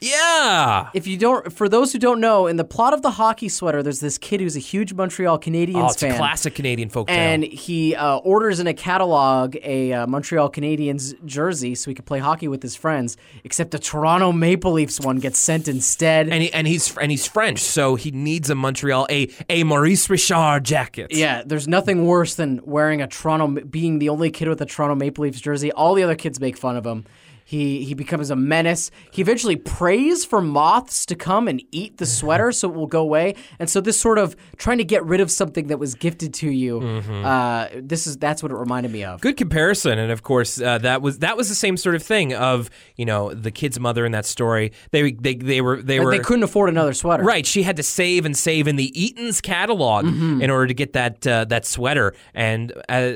[0.00, 0.90] Yeah.
[0.94, 3.82] If you don't, for those who don't know, in the plot of the hockey sweater,
[3.82, 6.12] there's this kid who's a huge Montreal Canadiens Oh, it's fan.
[6.12, 7.10] a classic Canadian folktale.
[7.10, 12.06] and he uh, orders in a catalog a uh, Montreal Canadiens jersey so he could
[12.06, 13.16] play hockey with his friends.
[13.44, 16.28] Except the Toronto Maple Leafs one gets sent instead.
[16.28, 20.08] and, he, and he's and he's French, so he needs a Montreal a a Maurice
[20.10, 21.08] Richard jacket.
[21.10, 24.94] yeah, there's nothing worse than wearing a Toronto, being the only kid with a Toronto
[24.94, 25.72] Maple Leafs jersey.
[25.72, 27.04] All the other kids make fun of him.
[27.52, 28.90] He he becomes a menace.
[29.10, 33.00] He eventually prays for moths to come and eat the sweater so it will go
[33.00, 33.36] away.
[33.58, 36.50] And so this sort of trying to get rid of something that was gifted to
[36.50, 36.80] you.
[36.82, 39.22] Uh, this is that's what it reminded me of.
[39.22, 42.34] Good comparison, and of course uh, that was that was the same sort of thing
[42.34, 44.72] of you know the kid's mother in that story.
[44.90, 47.22] They they they were they Like, were they couldn't afford another sweater.
[47.22, 50.42] Right, she had to save and save in the Eaton's catalog Mm-hmm.
[50.42, 53.12] in order to get that uh, that sweater, and uh,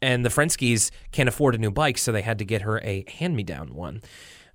[0.00, 3.04] and the Frenskys can't afford a new bike, so they had to get her a
[3.18, 4.02] hand me down one.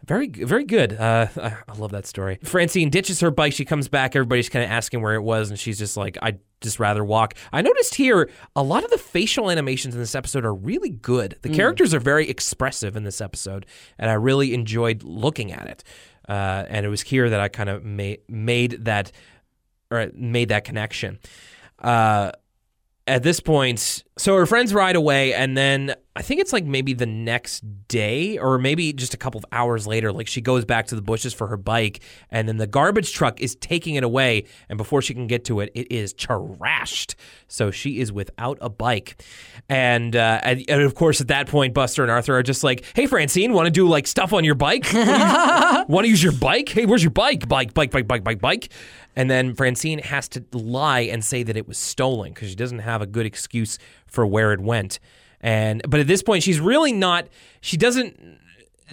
[0.05, 0.93] Very, very good.
[0.93, 2.39] Uh, I I love that story.
[2.43, 3.53] Francine ditches her bike.
[3.53, 4.16] She comes back.
[4.16, 7.34] Everybody's kind of asking where it was, and she's just like, "I'd just rather walk."
[7.51, 11.36] I noticed here a lot of the facial animations in this episode are really good.
[11.39, 11.41] Mm.
[11.41, 13.66] The characters are very expressive in this episode,
[13.97, 15.84] and I really enjoyed looking at it.
[16.30, 19.12] Uh, and it was here that I kind of made made that
[19.91, 21.20] or made that connection.
[21.78, 22.32] Uh,
[23.10, 26.93] at this point, so her friends ride away, and then I think it's like maybe
[26.93, 30.88] the next day, or maybe just a couple of hours later, like she goes back
[30.88, 34.43] to the bushes for her bike, and then the garbage truck is taking it away,
[34.70, 37.16] and before she can get to it, it is trashed.
[37.47, 39.24] So she is without a bike,
[39.70, 42.86] and uh, and, and of course at that point, Buster and Arthur are just like,
[42.93, 44.88] "Hey, Francine, want to do like stuff on your bike?
[44.93, 46.70] Want to use your bike?
[46.70, 47.47] Hey, where's your bike?
[47.47, 48.70] Bike, bike, bike, bike, bike, bike."
[49.16, 52.80] And then Francine has to lie and say that it was stolen because she doesn't
[52.80, 54.99] have a good excuse for where it went.
[55.41, 57.28] And but at this point, she's really not.
[57.62, 58.39] She doesn't.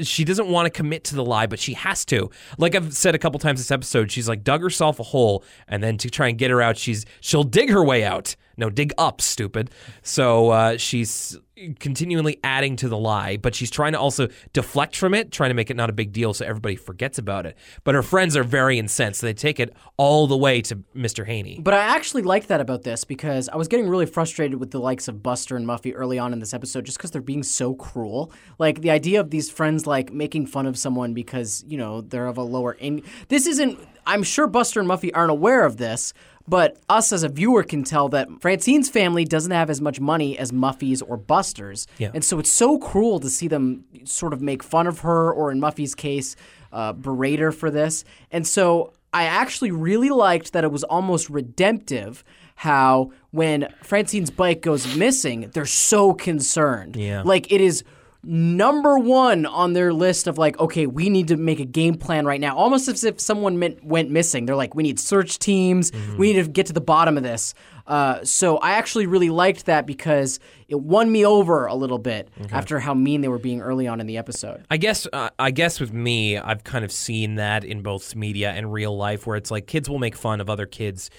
[0.03, 2.31] She doesn't want to commit to the lie, but she has to.
[2.59, 5.83] Like I've said a couple times this episode, she's like dug herself a hole, and
[5.83, 8.93] then to try and get her out, she's she'll dig her way out, No, dig
[8.97, 9.71] up, stupid.
[10.03, 11.39] So uh, she's
[11.79, 15.55] continually adding to the lie, but she's trying to also deflect from it, trying to
[15.55, 17.57] make it not a big deal so everybody forgets about it.
[17.85, 19.23] But her friends are very incensed.
[19.23, 21.27] They take it all the way to Mr.
[21.27, 21.59] Haney.
[21.63, 24.81] But I actually like that about this because I was getting really frustrated with the
[24.81, 27.75] likes of Buster and Muffy early on in this episode just because they're being so
[27.75, 28.33] cruel.
[28.59, 32.27] Like the idea of these friends like making fun of someone because, you know, they're
[32.27, 36.13] of a lower in This isn't I'm sure Buster and Muffy aren't aware of this,
[36.49, 40.39] but us as a viewer can tell that Francine's family doesn't have as much money
[40.39, 41.87] as Muffy's or Buster's.
[41.99, 42.11] Yeah.
[42.15, 45.51] And so it's so cruel to see them sort of make fun of her, or
[45.51, 46.37] in Muffy's case,
[46.73, 48.05] uh, berate her for this.
[48.31, 52.23] And so I actually really liked that it was almost redemptive
[52.57, 56.97] how when Francine's bike goes missing, they're so concerned.
[56.97, 57.23] Yeah.
[57.25, 57.85] Like it is
[58.27, 62.27] number one on their list of like, okay, we need to make a game plan
[62.27, 62.57] right now.
[62.57, 64.47] Almost as if someone meant, went missing.
[64.47, 65.93] They're like, we need search teams.
[66.19, 67.55] We need to get to the bottom of this.
[67.87, 72.29] Uh, so I actually really liked that because it won me over a little bit
[72.51, 74.65] after how mean they were being early on in the episode.
[74.71, 78.51] I guess uh, I guess with me, I've kind of seen that in both media
[78.51, 81.11] and real life, where it's like kids will make fun of other kids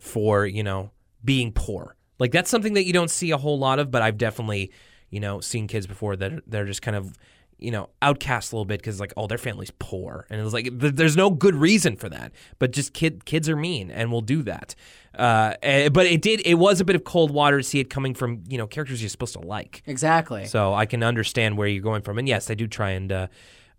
[0.00, 0.90] for you know
[1.24, 1.94] being poor.
[2.18, 4.72] Like that's something that you don't see a whole lot of, but I've definitely
[5.10, 7.16] you know seen kids before that are, they're just kind of
[7.58, 10.52] you know outcast a little bit because like oh their family's poor and it was
[10.52, 14.12] like th- there's no good reason for that but just kid kids are mean and
[14.12, 14.74] will do that
[15.14, 17.88] uh, eh, but it did it was a bit of cold water to see it
[17.88, 20.44] coming from you know characters you're supposed to like Exactly.
[20.44, 22.18] so I can understand where you're going from.
[22.18, 23.26] And yes, I do try and uh,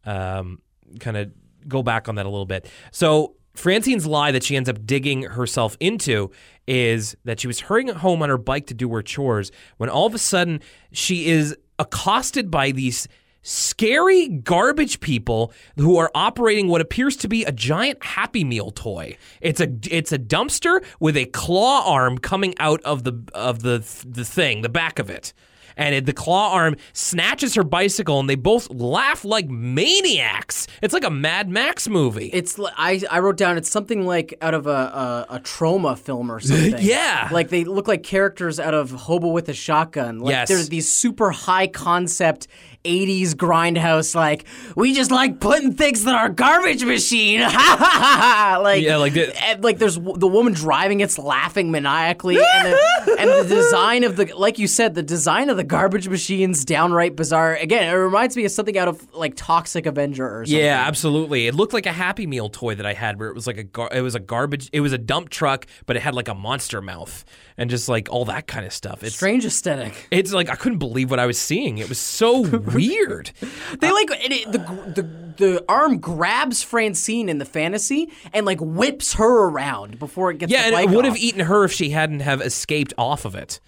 [0.05, 0.59] um,
[0.99, 1.31] kind of
[1.67, 2.67] go back on that a little bit.
[2.91, 6.31] So Francine's lie that she ends up digging herself into
[6.67, 10.05] is that she was hurrying home on her bike to do her chores when all
[10.05, 13.07] of a sudden she is accosted by these
[13.41, 19.17] scary garbage people who are operating what appears to be a giant happy meal toy.
[19.41, 23.79] It's a it's a dumpster with a claw arm coming out of the of the
[24.05, 25.33] the thing, the back of it.
[25.77, 30.67] And it, the claw arm snatches her bicycle, and they both laugh like maniacs.
[30.81, 32.27] It's like a Mad Max movie.
[32.33, 35.95] It's li- I I wrote down it's something like out of a a, a trauma
[35.95, 36.75] film or something.
[36.79, 37.29] Yeah.
[37.31, 40.19] like they look like characters out of Hobo with a Shotgun.
[40.19, 40.47] Like Yes.
[40.49, 42.47] there's these super high concept.
[42.87, 47.41] 80s grindhouse, like we just like putting things in our garbage machine.
[47.47, 48.59] Ha ha ha ha!
[48.61, 52.67] Like, Yeah, like the- and, like there's w- the woman driving it's laughing maniacally, and
[52.73, 56.63] the, and the design of the, like you said, the design of the garbage machine's
[56.65, 57.55] downright bizarre.
[57.55, 60.59] Again, it reminds me of something out of like Toxic Avenger or something.
[60.63, 61.47] Yeah, absolutely.
[61.47, 63.63] It looked like a Happy Meal toy that I had, where it was like a
[63.63, 66.35] gar- it was a garbage, it was a dump truck, but it had like a
[66.35, 67.25] monster mouth
[67.57, 69.03] and just like all that kind of stuff.
[69.03, 70.07] It's strange aesthetic.
[70.11, 71.77] it's like I couldn't believe what I was seeing.
[71.79, 72.41] It was so
[72.73, 73.31] weird.
[73.79, 74.59] They like it, the
[75.01, 75.03] the
[75.37, 80.51] the arm grabs Francine in the fantasy and like whips her around before it gets.
[80.51, 81.13] Yeah, and it would off.
[81.13, 83.59] have eaten her if she hadn't have escaped off of it.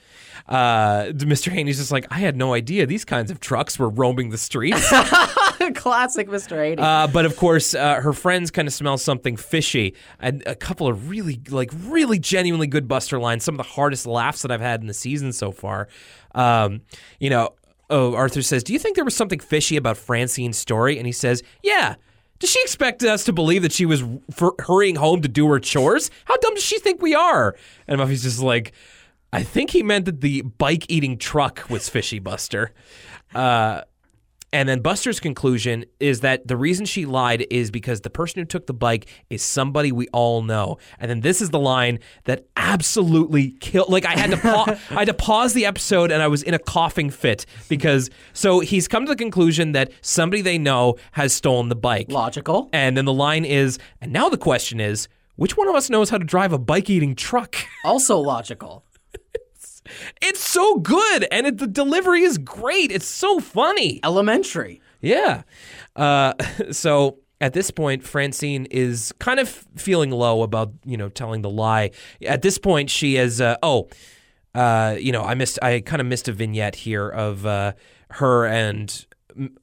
[0.48, 1.52] Uh, Mr.
[1.52, 4.92] Haney's just like, I had no idea these kinds of trucks were roaming the streets.
[5.76, 6.58] Classic Mr.
[6.58, 6.82] Haney.
[6.82, 9.96] Uh, but of course, uh, her friends kind of smell something fishy.
[10.20, 13.44] And a couple of really, like, really genuinely good Buster lines.
[13.44, 15.88] Some of the hardest laughs that I've had in the season so far.
[16.36, 16.82] Um,
[17.20, 17.50] you know,
[17.90, 21.14] oh, Arthur says, "Do you think there was something fishy about Francine's story?" And he
[21.14, 21.96] says, "Yeah."
[22.40, 24.02] Does she expect us to believe that she was
[24.66, 26.10] hurrying home to do her chores?
[26.24, 27.54] How dumb does she think we are?
[27.86, 28.72] And Muffy's just like,
[29.34, 32.72] I think he meant that the bike eating truck was fishy, Buster.
[33.36, 33.82] Uh,
[34.52, 38.46] and then Buster's conclusion is that the reason she lied is because the person who
[38.46, 40.78] took the bike is somebody we all know.
[41.00, 43.90] And then this is the line that absolutely killed.
[43.90, 46.54] Like I had to pa- I had to pause the episode and I was in
[46.54, 51.34] a coughing fit because so he's come to the conclusion that somebody they know has
[51.34, 52.08] stolen the bike.
[52.10, 52.70] Logical.
[52.74, 56.10] And then the line is, and now the question is, which one of us knows
[56.10, 57.56] how to drive a bike eating truck?
[57.86, 58.84] Also logical.
[60.22, 62.92] It's so good, and it, the delivery is great.
[62.92, 64.00] It's so funny.
[64.04, 64.82] Elementary.
[65.02, 65.44] Yeah.
[65.96, 66.34] Uh,
[66.72, 71.50] so at this point, Francine is kind of feeling low about you know telling the
[71.50, 71.92] lie.
[72.26, 73.42] At this point, she is.
[73.42, 73.90] Uh, oh,
[74.56, 75.60] uh, you know, I missed.
[75.62, 77.74] I kind of missed a vignette here of uh,
[78.12, 79.06] her and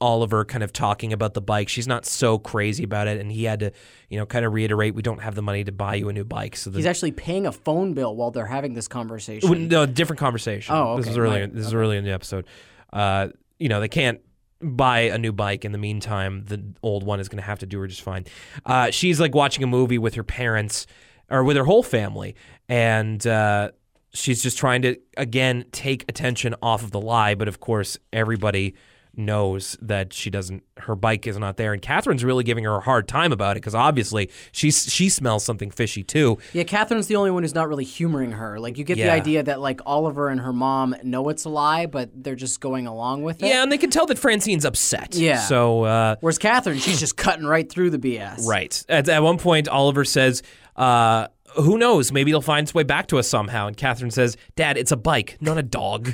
[0.01, 1.69] Oliver kind of talking about the bike.
[1.69, 3.71] She's not so crazy about it, and he had to,
[4.09, 6.23] you know, kind of reiterate, "We don't have the money to buy you a new
[6.23, 9.67] bike." So the, He's actually paying a phone bill while they're having this conversation.
[9.67, 10.75] no, different conversation.
[10.75, 11.11] Oh, This okay.
[11.11, 11.39] is early.
[11.41, 11.53] Right.
[11.53, 12.45] This is early in the episode.
[12.93, 14.19] Uh, you know, they can't
[14.61, 15.65] buy a new bike.
[15.65, 18.25] In the meantime, the old one is going to have to do her just fine.
[18.65, 20.87] Uh, she's like watching a movie with her parents
[21.29, 22.35] or with her whole family,
[22.69, 23.69] and uh,
[24.13, 27.35] she's just trying to again take attention off of the lie.
[27.35, 28.73] But of course, everybody
[29.17, 31.73] knows that she doesn't her bike is not there.
[31.73, 35.43] And Catherine's really giving her a hard time about it because obviously she she smells
[35.43, 36.37] something fishy too.
[36.53, 38.59] Yeah, Catherine's the only one who's not really humoring her.
[38.59, 41.87] Like you get the idea that like Oliver and her mom know it's a lie,
[41.87, 43.47] but they're just going along with it.
[43.47, 45.15] yeah and they can tell that Francine's upset.
[45.15, 45.39] Yeah.
[45.39, 48.45] so uh Whereas Catherine, she's just cutting right through the BS.
[48.45, 48.85] right.
[48.87, 50.43] At, at one point Oliver says
[50.75, 52.11] uh who knows?
[52.11, 53.65] Maybe it'll find its way back to us somehow.
[53.67, 56.13] And Catherine says dad it's a bike not a dog.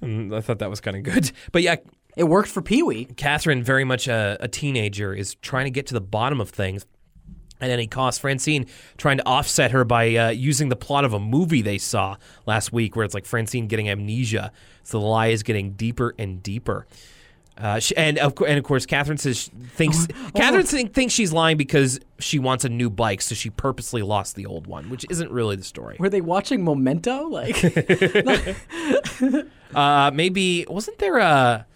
[0.00, 1.32] And I thought that was kind of good.
[1.50, 1.76] But yeah
[2.18, 3.04] It worked for Pee Wee.
[3.16, 6.84] Catherine, very much a, a teenager, is trying to get to the bottom of things.
[7.60, 8.66] At any cost, Francine
[8.96, 12.72] trying to offset her by uh, using the plot of a movie they saw last
[12.72, 14.50] week, where it's like Francine getting amnesia.
[14.82, 16.86] So the lie is getting deeper and deeper.
[17.56, 21.32] Uh, she, and of course, and of course, Catherine says thinks Catherine think, thinks she's
[21.32, 25.04] lying because she wants a new bike, so she purposely lost the old one, which
[25.10, 25.96] isn't really the story.
[25.98, 27.28] Were they watching Memento?
[27.28, 27.56] Like,
[29.74, 31.66] Uh, maybe wasn't there a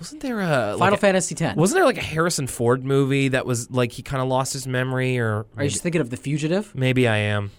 [0.00, 1.56] wasn't there a Final like a- Fantasy X.
[1.56, 4.66] Wasn't there like a Harrison Ford movie that was like he kind of lost his
[4.66, 6.74] memory, or Are you just thinking of The Fugitive?
[6.74, 7.50] maybe I am.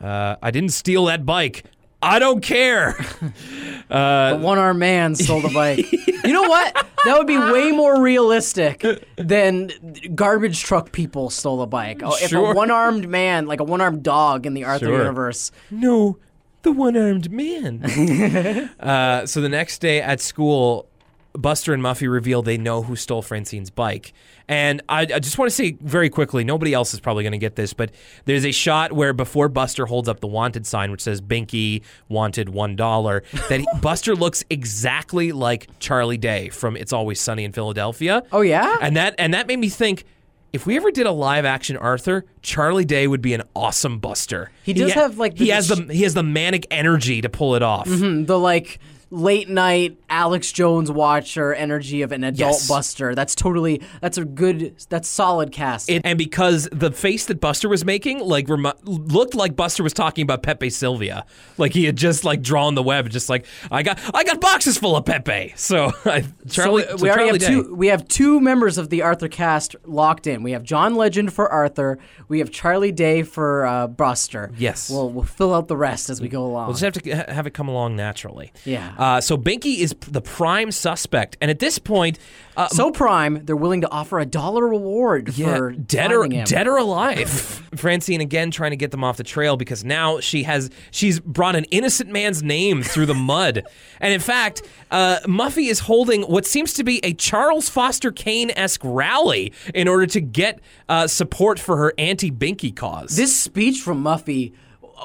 [0.00, 1.64] Uh, I didn't steal that bike.
[2.02, 2.92] I don't care.
[3.88, 5.90] the one armed man stole the bike.
[6.24, 6.74] you know what?
[7.04, 8.84] That would be way more realistic
[9.16, 9.70] than
[10.14, 12.00] garbage truck people stole a bike.
[12.02, 12.52] Oh, if Sure.
[12.52, 14.98] a one armed man, like a one armed dog in the Arthur Sure.
[14.98, 16.18] universe, no,
[16.62, 17.82] the one-armed man.
[18.80, 20.89] uh, so the next day at school,
[21.32, 24.12] Buster and Muffy reveal they know who stole Francine's bike.
[24.48, 27.38] And I, I just want to say very quickly, nobody else is probably going to
[27.38, 27.92] get this, but
[28.24, 32.48] there's a shot where before Buster holds up the wanted sign, which says Binky wanted
[32.48, 37.52] one dollar, that he, Buster looks exactly like Charlie Day from It's Always Sunny in
[37.52, 38.24] Philadelphia.
[38.32, 38.76] Oh, yeah?
[38.80, 40.04] and that and that made me think.
[40.52, 44.50] If we ever did a live action Arthur, Charlie Day would be an awesome Buster.
[44.64, 47.62] He does have, like, he has the he has the manic energy to pull it
[47.62, 47.86] off.
[47.86, 52.68] Mm-hmm, the like late night Alex Jones watcher energy of an adult Yes.
[52.68, 53.14] Buster.
[53.14, 55.90] That's totally that's a good that's solid cast.
[55.90, 60.22] It, and because the face that Buster was making, like, looked like Buster was talking
[60.22, 61.26] about Pepe Silvia,
[61.58, 64.78] like he had just like drawn the web, just like I got, I got boxes
[64.78, 65.54] full of Pepe.
[65.60, 67.46] So I, Charlie, so so we already Charlie have Day.
[67.48, 67.74] two.
[67.74, 70.42] We have two members of the Arthur cast locked in.
[70.42, 71.98] We have John Legend for Arthur.
[72.28, 74.50] We have Charlie Day for uh, Buster.
[74.56, 74.90] Yes.
[74.90, 76.66] We'll we'll fill out the rest as we go along.
[76.66, 78.52] We'll just have to have it come along naturally.
[78.64, 78.94] Yeah.
[79.00, 82.18] Uh, so Binky is the prime suspect, and at this point,
[82.54, 86.44] uh, so prime, they're willing to offer a dollar reward yeah, for dead or him.
[86.44, 87.30] dead or alive.
[87.76, 91.56] Francine again trying to get them off the trail because now she has she's brought
[91.56, 93.64] an innocent man's name through the mud,
[94.00, 98.50] and in fact, uh, Muffy is holding what seems to be a Charles Foster Kane
[98.50, 103.16] esque rally in order to get uh, support for her anti Binky cause.
[103.16, 104.52] This speech from Muffy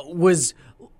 [0.08, 0.54] was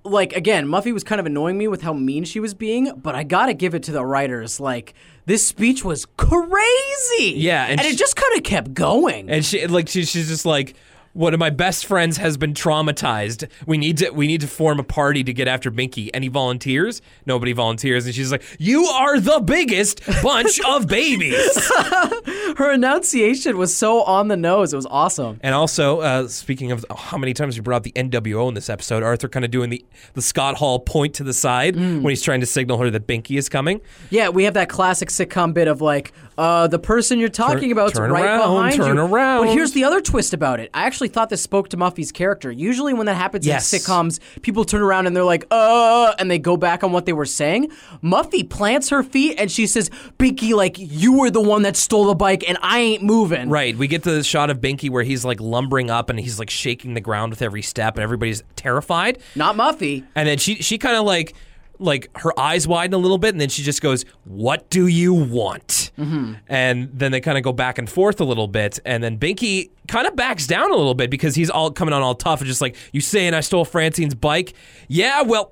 [0.06, 3.16] like again, Muffy was kind of annoying me with how mean she was being, but
[3.16, 4.60] I gotta give it to the writers.
[4.60, 4.94] Like
[5.26, 7.34] this speech was crazy.
[7.38, 9.30] Yeah, and and, she- it just kind of kept going.
[9.30, 10.76] and she like she, she's just like
[11.16, 13.48] one of my best friends has been traumatized.
[13.66, 16.10] We need to we need to form a party to get after Binky.
[16.14, 17.02] Any volunteers?
[17.26, 21.58] Nobody volunteers, and she's like, "You are the biggest bunch of babies."
[22.58, 24.74] Her enunciation was so on the nose.
[24.74, 25.40] It was awesome.
[25.42, 28.70] And also, uh, speaking of how many times we brought up the NWO in this
[28.70, 32.22] episode, Arthur kind of doing the the Scott Hall point to the side when he's
[32.22, 33.82] trying to signal her that Binky is coming.
[34.10, 37.72] Yeah, we have that classic sitcom bit of like, uh, the person you're talking Turn-
[37.72, 39.02] about's turn right around, behind turn you.
[39.04, 39.46] around.
[39.46, 40.70] But here's the other twist about it.
[40.74, 42.52] I actually thought this spoke to Muffy's character.
[42.52, 43.72] Usually, when that happens Yes.
[43.74, 47.06] in sitcoms, people turn around and they're like, uh, and they go back on what
[47.06, 47.72] they were saying.
[48.04, 49.90] Muffy plants her feet and she says,
[50.20, 53.50] Binky, like, you were the one that stole the bike and I ain't moving.
[53.50, 53.78] Right.
[53.78, 56.50] We get to the shot of Binky where he's like lumbering up and he's like
[56.50, 59.20] shaking the ground with every step, and everybody's terrified.
[59.36, 60.04] Not Muffy.
[60.16, 61.34] And then she she kind of like
[61.80, 65.14] like her eyes widen a little bit, and then she just goes, "What do you
[65.14, 66.34] want?" Mm-hmm.
[66.48, 69.72] And then they kind of go back and forth a little bit, and then Binky
[69.88, 72.48] kind of backs down a little bit because he's all coming on all tough and
[72.48, 74.54] just like, "You saying I stole Francine's bike?
[74.88, 75.52] Yeah, well,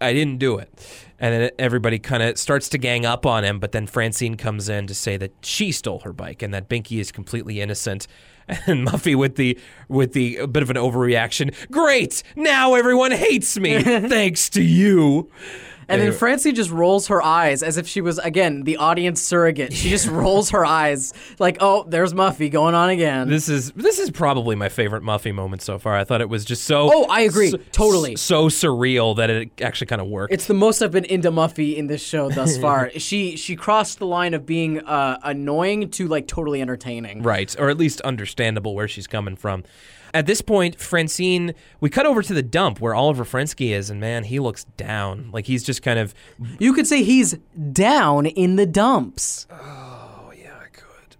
[0.00, 0.70] I didn't do it."
[1.18, 4.68] And then everybody kind of starts to gang up on him, but then Francine comes
[4.68, 8.08] in to say that she stole her bike and that Binky is completely innocent.
[8.66, 11.54] And Muffy with the with the bit of an overreaction.
[11.70, 15.30] Great, now everyone hates me thanks to you.
[15.92, 19.72] And then Francie just rolls her eyes as if she was, again, the audience surrogate.
[19.72, 23.28] She just rolls her eyes like, oh, there's Muffy going on again.
[23.28, 25.96] This is this is probably my favorite Muffy moment so far.
[25.96, 26.90] I thought it was just so.
[26.92, 27.50] Oh, I agree.
[27.50, 28.16] so- Totally.
[28.16, 30.32] So surreal that it actually kind of worked.
[30.32, 32.90] It's the most I've been into Muffy in this show thus far.
[32.98, 37.22] she she crossed the line of being uh, annoying to like totally entertaining.
[37.22, 39.64] Right, or at least understandable where she's coming from.
[40.14, 43.98] At this point, Francine, we cut over to the dump where Oliver Frensky is, and
[43.98, 45.30] man, he looks down.
[45.32, 46.14] Like he's just kind of
[46.58, 47.38] You could say he's
[47.72, 49.46] down in the dumps.
[49.50, 51.16] Oh, yeah, I could.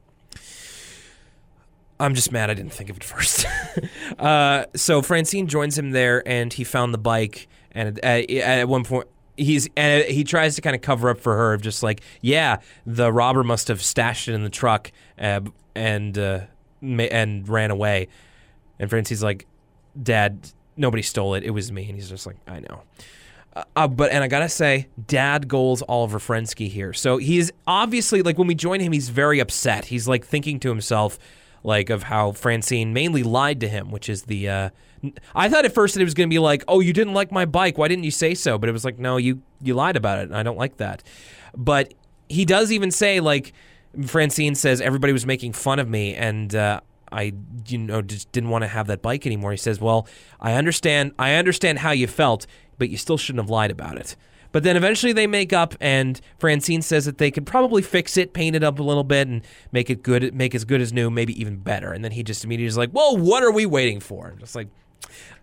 [1.98, 3.46] I'm just mad I didn't think of it first.
[4.18, 7.48] uh, so Francine joins him there, and he found the bike.
[7.70, 11.34] And at, at one point, he's and he tries to kind of cover up for
[11.34, 15.40] her, of just like, yeah, the robber must have stashed it in the truck uh,
[15.74, 16.40] and uh,
[16.82, 18.08] ma- and ran away.
[18.82, 19.46] And Francine's like,
[20.02, 21.44] Dad, nobody stole it.
[21.44, 21.86] It was me.
[21.86, 22.82] And he's just like, I know.
[23.76, 26.92] Uh, but and I gotta say, Dad goals Oliver Frensky here.
[26.92, 29.84] So he's obviously like when we join him, he's very upset.
[29.84, 31.16] He's like thinking to himself,
[31.62, 34.48] like of how Francine mainly lied to him, which is the.
[34.48, 34.70] Uh,
[35.34, 37.44] I thought at first that it was gonna be like, oh, you didn't like my
[37.44, 37.78] bike.
[37.78, 38.58] Why didn't you say so?
[38.58, 40.22] But it was like, no, you you lied about it.
[40.22, 41.04] and I don't like that.
[41.54, 41.94] But
[42.28, 43.52] he does even say like,
[44.06, 46.52] Francine says everybody was making fun of me and.
[46.52, 46.80] Uh,
[47.12, 47.32] I
[47.66, 49.50] you know just didn't want to have that bike anymore.
[49.52, 50.06] He says, "Well,
[50.40, 51.12] I understand.
[51.18, 52.46] I understand how you felt,
[52.78, 54.16] but you still shouldn't have lied about it."
[54.52, 58.34] But then eventually they make up, and Francine says that they could probably fix it,
[58.34, 59.42] paint it up a little bit, and
[59.72, 61.92] make it good, make as good as new, maybe even better.
[61.92, 64.68] And then he just immediately is like, "Well, what are we waiting for?" Just like,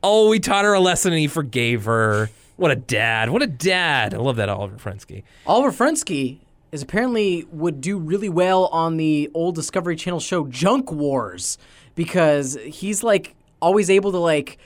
[0.03, 3.29] "Oh, we taught her a lesson, and he forgave her." What a dad!
[3.29, 4.13] What a dad!
[4.13, 5.23] I love that Oliver Frensky.
[5.47, 6.39] Oliver Frensky
[6.71, 11.57] is apparently would do really well on the old Discovery Channel show Junk Wars
[11.95, 14.57] because he's like always able to like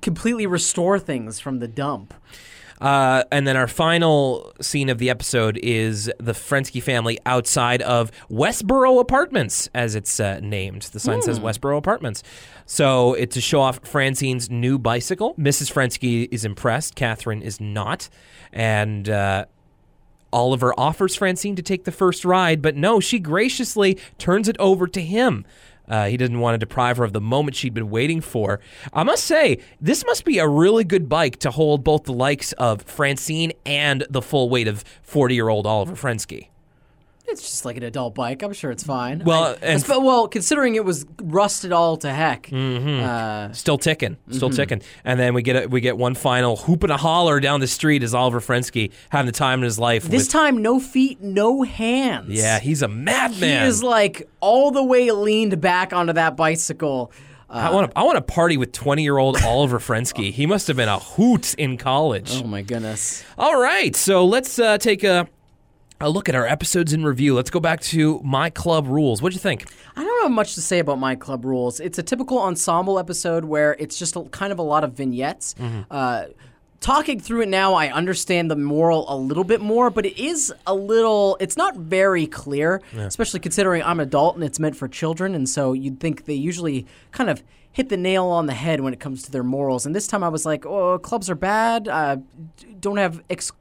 [0.00, 2.14] completely restore things from the dump.
[2.80, 8.10] Uh, and then our final scene of the episode is the Frensky family outside of
[8.28, 10.82] Westboro Apartments, as it's uh, named.
[10.82, 12.22] The sign says Westboro Apartments.
[12.66, 15.34] So it's to show off Francine's new bicycle.
[15.36, 15.72] Mrs.
[15.72, 16.94] Frensky is impressed.
[16.94, 18.08] Catherine is not.
[18.52, 19.46] And uh,
[20.34, 24.88] Oliver offers Francine to take the first ride, but no, she graciously turns it over
[24.88, 25.46] to him.
[25.86, 28.58] Uh, he didn't want to deprive her of the moment she'd been waiting for.
[28.92, 32.52] I must say, this must be a really good bike to hold both the likes
[32.54, 36.48] of Francine and the full weight of 40 year old Oliver Frensky.
[37.26, 38.42] It's just like an adult bike.
[38.42, 39.22] I'm sure it's fine.
[39.24, 42.44] Well, I- well, considering it was rusted all to heck.
[42.48, 43.02] Mm-hmm.
[43.02, 46.82] Uh, Still ticking, still ticking, and then we get a, we get one final hoop
[46.82, 50.04] and a holler down the street as Oliver Frensky having the time in his life.
[50.04, 52.28] this with, time, no feet, no hands.
[52.28, 53.62] yeah, he's a madman.
[53.62, 57.10] he is like all the way leaned back onto that bicycle.
[57.48, 60.32] I want to I want to party with 20 year old Oliver Frensky.
[60.32, 62.42] He must have been a hoot in college.
[62.42, 63.24] Oh my goodness.
[63.38, 65.28] All right, so let's uh, take a
[66.00, 67.34] a look at our episodes in review.
[67.34, 69.22] Let's go back to My Club Rules.
[69.22, 69.66] What'd you think?
[69.96, 71.80] I don't have much to say about My Club Rules.
[71.80, 75.54] It's a typical ensemble episode where it's just a, kind of a lot of vignettes.
[75.90, 76.26] Uh,
[76.80, 80.52] talking through it now, I understand the moral a little bit more, but it is
[80.66, 84.88] a little, it's not very clear, especially considering I'm an adult and it's meant for
[84.88, 85.34] children.
[85.34, 87.42] And so you'd think they usually kind of
[87.72, 89.86] hit the nail on the head when it comes to their morals.
[89.86, 92.18] And this time I was like, oh, clubs are bad, uh,
[92.80, 93.22] don't have.
[93.30, 93.52] Ex-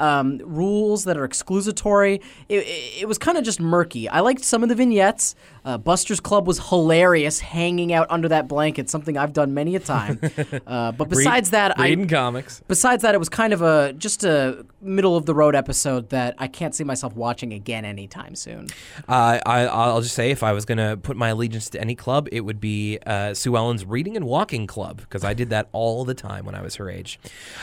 [0.00, 2.20] um, rules that are exclusatory.
[2.48, 4.08] It, it, it was kind of just murky.
[4.08, 5.34] I liked some of the vignettes.
[5.64, 9.80] Uh, Buster's Club was hilarious, hanging out under that blanket, something I've done many a
[9.80, 10.20] time.
[10.66, 12.62] uh, but besides that, I reading comics.
[12.68, 16.34] besides that, it was kind of a just a middle of the road episode that
[16.38, 18.66] I can't see myself watching again anytime soon.
[19.08, 21.94] Uh, I, I'll just say, if I was going to put my allegiance to any
[21.94, 25.68] club, it would be uh, Sue Ellen's Reading and Walking Club because I did that
[25.72, 27.18] all the time when I was her age.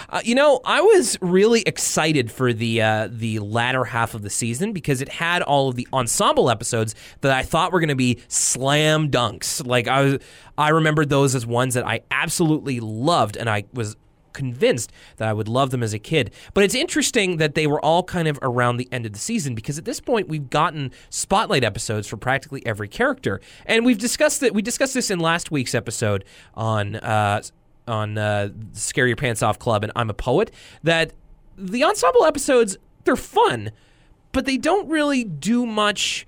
[0.10, 4.30] Uh, you know, I was really excited for the uh, the latter half of the
[4.30, 7.96] season because it had all of the ensemble episodes that I thought were going to
[7.96, 9.66] be slam dunks.
[9.66, 10.20] Like I was,
[10.58, 13.96] I remembered those as ones that I absolutely loved, and I was
[14.34, 16.32] convinced that I would love them as a kid.
[16.54, 19.56] But it's interesting that they were all kind of around the end of the season
[19.56, 24.44] because at this point we've gotten spotlight episodes for practically every character, and we've discussed
[24.44, 24.54] it.
[24.54, 27.42] We discussed this in last week's episode on uh,
[27.88, 30.52] on uh, Scare Your Pants Off Club and I'm a Poet.
[30.84, 31.14] That
[31.62, 33.72] the ensemble episodes they're fun,
[34.32, 36.28] but they don't really do much.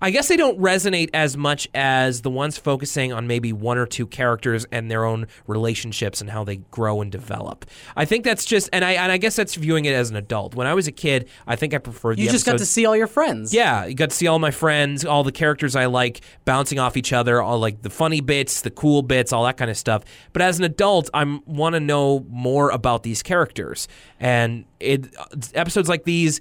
[0.00, 3.86] I guess they don't resonate as much as the ones focusing on maybe one or
[3.86, 7.66] two characters and their own relationships and how they grow and develop.
[7.96, 10.54] I think that's just, and I and I guess that's viewing it as an adult.
[10.54, 12.18] When I was a kid, I think I preferred.
[12.18, 13.52] You just got to see all your friends.
[13.52, 16.96] yeah, you got to see all my friends, all the characters I like bouncing off
[16.96, 20.04] each other, all like the funny bits, the cool bits, all that kind of stuff.
[20.32, 23.86] But as an adult, I want to know more about these characters,
[24.18, 26.40] and it uh, episodes like these.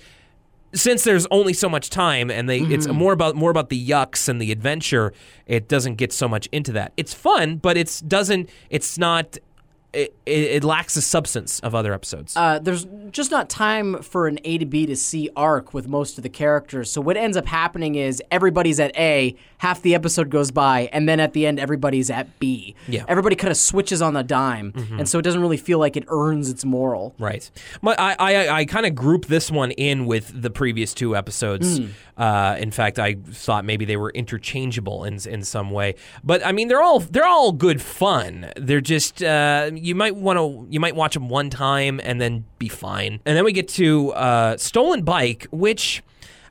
[0.74, 2.96] Since there's only so much time, and they it's mm-hmm.
[2.96, 5.14] more about more about the yucks and the adventure.
[5.48, 6.94] It doesn't get so much into that.
[6.96, 8.50] It's fun, but it's doesn't.
[8.70, 9.38] It's not
[9.94, 12.38] it, it, lacks the substance of other episodes.
[12.38, 16.18] uh, there's just not time for an A to B to C arc with most
[16.18, 16.92] of the characters.
[16.92, 21.10] So what ends up happening is everybody's at A, half the episode goes by, and
[21.10, 22.76] then at the end everybody's at B.
[22.88, 23.02] Yeah.
[23.02, 23.12] Mm-hmm.
[23.12, 26.06] Everybody kind of switches on the dime, and so it doesn't really feel like it
[26.08, 27.16] earns its moral.
[27.18, 27.50] Right.
[27.82, 31.80] My, I, I, I kind of group this one in with the previous two episodes.
[32.16, 35.96] Uh, in fact, I thought maybe they were interchangeable in in some way.
[36.24, 38.52] But I mean, they're all they're all good fun.
[38.58, 42.46] They're just uh, you might want to you might watch them one time and then
[42.58, 43.20] be fine.
[43.26, 46.04] And then we get to uh, Stolen Bike, which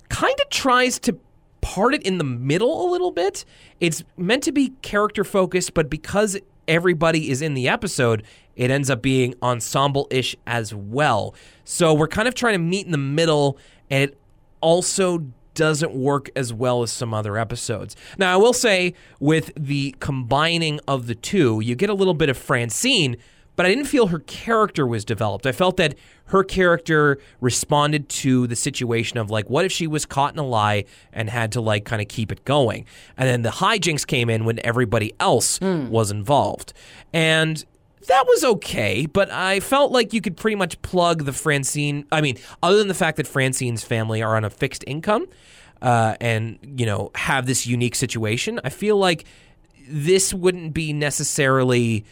[0.08, 1.18] kind of tries to
[1.60, 3.44] part it in the middle a little bit.
[3.80, 8.24] It's meant to be character focused, but because everybody is in the episode,
[8.56, 11.34] it ends up being ensemble ish as well.
[11.64, 13.58] So we're kind of trying to meet in the middle,
[13.90, 14.18] and it
[14.60, 15.26] also
[15.58, 17.96] doesn't work as well as some other episodes.
[18.16, 22.28] Now, I will say, with the combining of the two, you get a little bit
[22.28, 23.16] of Francine,
[23.56, 25.44] but I didn't feel her character was developed.
[25.44, 30.06] I felt that her character responded to the situation of like, what if she was
[30.06, 32.86] caught in a lie and had to like kind of keep it going?
[33.16, 35.88] And then the hijinks came in when everybody else hmm.
[35.88, 36.72] was involved.
[37.12, 37.64] And
[38.08, 42.04] that was okay, but I felt like you could pretty much plug the Francine.
[42.10, 45.26] I mean, other than the fact that Francine's family are on a fixed income
[45.80, 49.24] uh, and, you know, have this unique situation, I feel like
[49.88, 52.04] this wouldn't be necessarily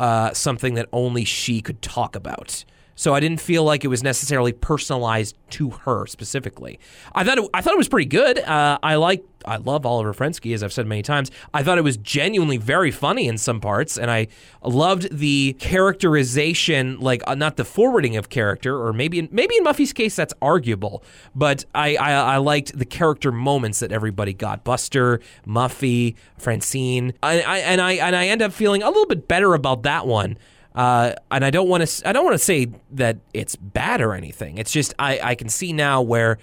[0.00, 2.64] uh, something that only she could talk about.
[2.96, 6.80] So I didn't feel like it was necessarily personalized to her specifically.
[7.14, 8.38] I thought it, I thought it was pretty good.
[8.38, 11.30] Uh, I like I love Oliver Frensky as I've said many times.
[11.54, 14.28] I thought it was genuinely very funny in some parts, and I
[14.64, 19.64] loved the characterization, like uh, not the forwarding of character, or maybe in, maybe in
[19.64, 21.04] Muffy's case that's arguable,
[21.34, 24.64] but I, I I liked the character moments that everybody got.
[24.64, 29.28] Buster, Muffy, Francine, I, I, and I and I end up feeling a little bit
[29.28, 30.38] better about that one.
[30.76, 32.08] Uh, and I don't want to.
[32.08, 34.58] I don't want to say that it's bad or anything.
[34.58, 36.38] It's just I, I can see now where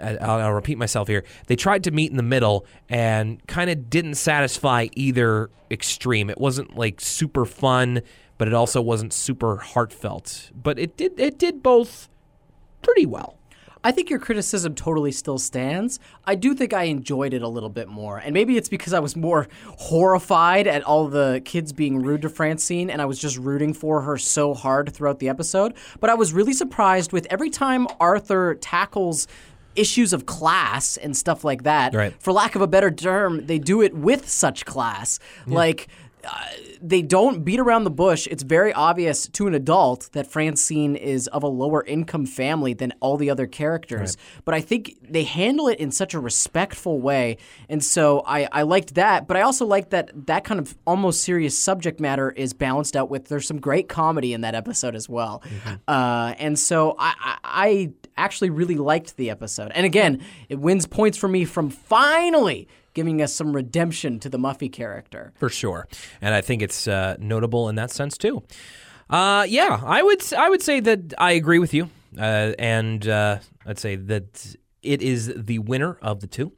[0.00, 1.24] uh, I'll, I'll repeat myself here.
[1.46, 6.30] They tried to meet in the middle and kind of didn't satisfy either extreme.
[6.30, 8.00] It wasn't like super fun,
[8.38, 10.50] but it also wasn't super heartfelt.
[10.54, 11.20] But it did.
[11.20, 12.08] It did both
[12.80, 13.35] pretty well.
[13.86, 16.00] I think your criticism totally still stands.
[16.24, 18.18] I do think I enjoyed it a little bit more.
[18.18, 19.46] And maybe it's because I was more
[19.78, 24.00] horrified at all the kids being rude to Francine and I was just rooting for
[24.00, 25.72] her so hard throughout the episode.
[26.00, 29.28] But I was really surprised with every time Arthur tackles
[29.76, 31.94] issues of class and stuff like that.
[31.94, 32.12] Right.
[32.18, 35.20] For lack of a better term, they do it with such class.
[35.46, 35.86] Like
[36.26, 36.46] uh,
[36.80, 38.26] they don't beat around the bush.
[38.30, 42.92] It's very obvious to an adult that Francine is of a lower income family than
[43.00, 44.16] all the other characters.
[44.44, 47.38] But I think they handle it in such a respectful way.
[47.68, 49.26] And so I, I liked that.
[49.26, 53.10] But I also liked that that kind of almost serious subject matter is balanced out
[53.10, 55.42] with there's some great comedy in that episode as well.
[55.88, 59.72] Uh, and so I, I actually really liked the episode.
[59.74, 64.38] And again, it wins points for me from finally giving us some redemption to the
[64.38, 65.32] Muffy character.
[65.38, 65.86] for sure.
[66.20, 68.42] And I think it's uh, notable in that sense too.
[69.08, 71.84] Uh, yeah, I would I would say that I agree with you,
[72.18, 76.50] uh, and uh, I'd say that it is the winner of the two.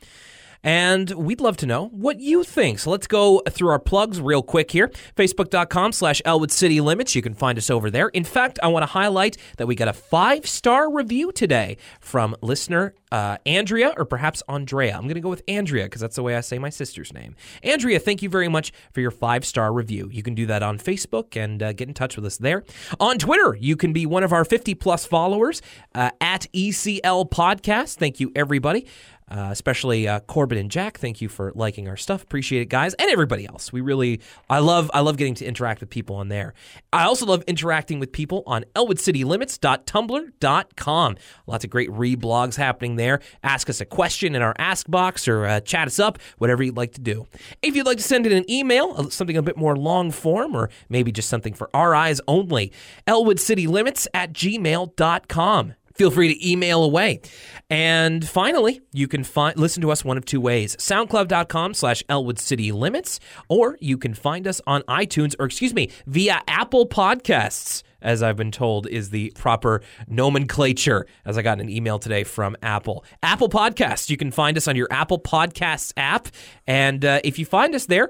[0.62, 2.78] And we'd love to know what you think.
[2.80, 4.88] So let's go through our plugs real quick here.
[5.16, 7.14] Facebook.com slash Elwood City Limits.
[7.14, 8.08] You can find us over there.
[8.08, 12.36] In fact, I want to highlight that we got a five star review today from
[12.42, 14.94] listener uh, Andrea, or perhaps Andrea.
[14.94, 17.36] I'm going to go with Andrea because that's the way I say my sister's name.
[17.62, 20.08] Andrea, thank you very much for your five star review.
[20.12, 22.64] You can do that on Facebook and uh, get in touch with us there.
[23.00, 25.62] On Twitter, you can be one of our 50 plus followers
[25.94, 27.96] uh, at ECL Podcast.
[27.96, 28.86] Thank you, everybody.
[29.30, 30.96] Uh, especially uh, Corbin and Jack.
[30.98, 32.22] Thank you for liking our stuff.
[32.22, 33.70] Appreciate it, guys, and everybody else.
[33.72, 36.54] We really, I love, I love getting to interact with people on there.
[36.92, 41.16] I also love interacting with people on ElwoodCityLimits.tumblr.com.
[41.46, 43.20] Lots of great reblogs happening there.
[43.42, 46.76] Ask us a question in our Ask box or uh, chat us up, whatever you'd
[46.76, 47.26] like to do.
[47.60, 50.56] If you'd like to send in an email, uh, something a bit more long form,
[50.56, 52.72] or maybe just something for our eyes only,
[53.06, 57.20] ElwoodCityLimits at gmail.com feel free to email away.
[57.68, 60.74] And finally, you can find listen to us one of two ways.
[60.76, 65.90] SoundCloud.com slash Elwood City Limits, or you can find us on iTunes, or excuse me,
[66.06, 67.82] via Apple Podcasts.
[68.00, 71.06] As I've been told, is the proper nomenclature.
[71.24, 73.04] As I got an email today from Apple.
[73.24, 74.08] Apple Podcasts.
[74.08, 76.28] You can find us on your Apple Podcasts app.
[76.64, 78.08] And uh, if you find us there,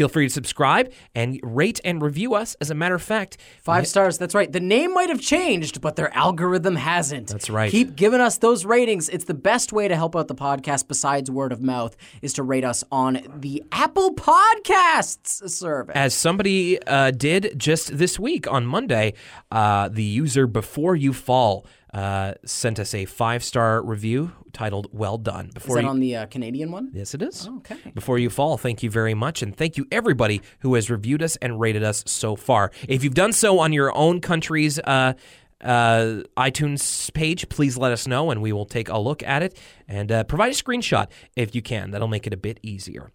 [0.00, 2.56] Feel free to subscribe and rate and review us.
[2.58, 4.16] As a matter of fact, Five stars.
[4.16, 4.50] That's right.
[4.50, 7.28] The name might have changed, but their algorithm hasn't.
[7.28, 7.70] That's right.
[7.70, 9.10] Keep giving us those ratings.
[9.10, 12.42] It's the best way to help out the podcast besides word of mouth is to
[12.42, 15.94] rate us on the Apple Podcasts service.
[15.94, 19.12] as somebody uh, did just this week on Monday,
[19.50, 25.18] uh, the user Before You Fall uh, sent us a five star review titled "Well
[25.18, 26.90] Done." is Before that you, on the uh, Canadian one?
[26.92, 27.48] yes, it is.
[27.48, 27.76] Okay.
[27.94, 31.36] Before you fall, thank you very much, and thank you everybody who has reviewed us
[31.36, 32.70] and rated us so far.
[32.88, 35.14] If you've done so on your own country's uh,
[35.62, 39.58] uh, iTunes page, please let us know, and we will take a look at it
[39.88, 41.90] and uh, provide a screenshot if you can.
[41.90, 43.10] That'll make it a bit easier.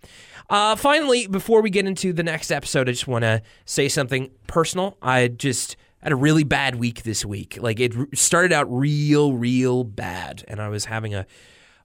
[0.49, 4.30] Uh, finally, before we get into the next episode, I just want to say something
[4.47, 4.97] personal.
[5.02, 7.57] I just had a really bad week this week.
[7.59, 11.26] Like it started out real, real bad, and I was having a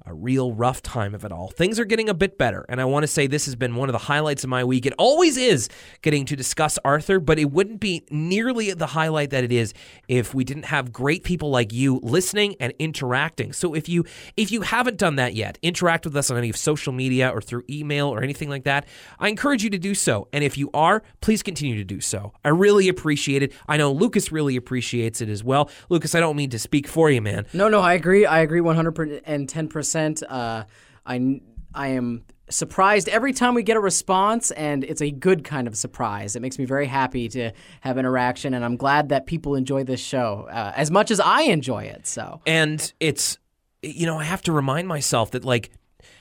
[0.07, 1.49] a real rough time of it all.
[1.49, 3.89] Things are getting a bit better, and I want to say this has been one
[3.89, 4.87] of the highlights of my week.
[4.87, 5.69] It always is
[6.03, 9.75] getting to discuss Arthur, but it wouldn't be nearly the highlight that it is
[10.09, 13.53] if we didn't have great people like you listening and interacting.
[13.53, 14.05] So if you
[14.37, 17.41] if you haven't done that yet, interact with us on any of social media or
[17.41, 18.87] through email or anything like that.
[19.19, 22.33] I encourage you to do so, and if you are, please continue to do so.
[22.45, 23.53] I really appreciate it.
[23.69, 25.71] I know Lucas really appreciates it as well.
[25.89, 27.47] Lucas, I don't mean to speak for you, man.
[27.53, 28.25] No, no, I agree.
[28.27, 29.90] I agree 110%.
[29.97, 30.65] Uh,
[31.07, 31.41] I,
[31.75, 35.77] I am surprised every time we get a response, and it's a good kind of
[35.77, 36.37] surprise.
[36.37, 40.01] It makes me very happy to have interaction, and I'm glad that people enjoy this
[40.01, 42.07] show uh, as much as I enjoy it.
[42.07, 43.39] So, and it's
[43.83, 45.71] you know i have to remind myself that like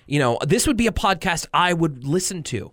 [0.07, 2.71] you know this would be a podcast i would listen to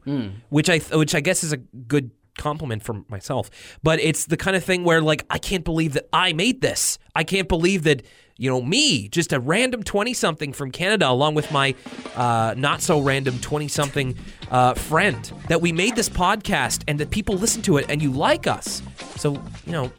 [0.48, 3.50] which i which i guess is a good compliment for myself
[3.82, 6.98] but it's the kind of thing where like i can't believe that i made this
[7.16, 8.02] i can't believe that
[8.38, 11.74] you know me just a random 20 something from canada along with my
[12.16, 14.14] uh, not so random 20 something
[14.50, 18.10] uh, friend that we made this podcast and that people listen to it and you
[18.10, 18.82] like us
[19.16, 19.32] so
[19.64, 19.90] you know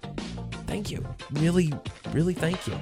[0.67, 1.07] Thank you.
[1.31, 1.73] Really,
[2.11, 2.77] really thank you.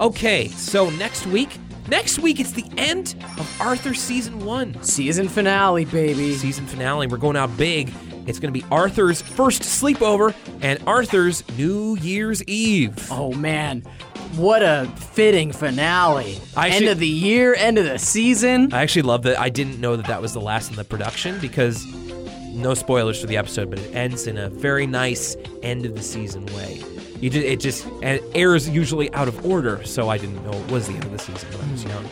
[0.00, 1.56] Okay, so next week,
[1.88, 4.82] next week it's the end of Arthur season one.
[4.82, 6.34] season finale, baby.
[6.34, 7.06] Season finale.
[7.06, 7.92] We're going out big.
[8.26, 13.10] It's going to be Arthur's first sleepover and Arthur's New Year's Eve.
[13.10, 13.84] Oh, man.
[14.36, 16.38] What a fitting finale.
[16.56, 18.72] I end of the year, end of the season.
[18.72, 19.38] I actually love that.
[19.38, 21.84] I didn't know that that was the last in the production because
[22.54, 26.02] no spoilers for the episode, but it ends in a very nice end of the
[26.02, 26.82] season way.
[27.20, 30.52] You just, it just and it airs usually out of order, so I didn't know
[30.52, 32.08] it was the end of the season when I was young.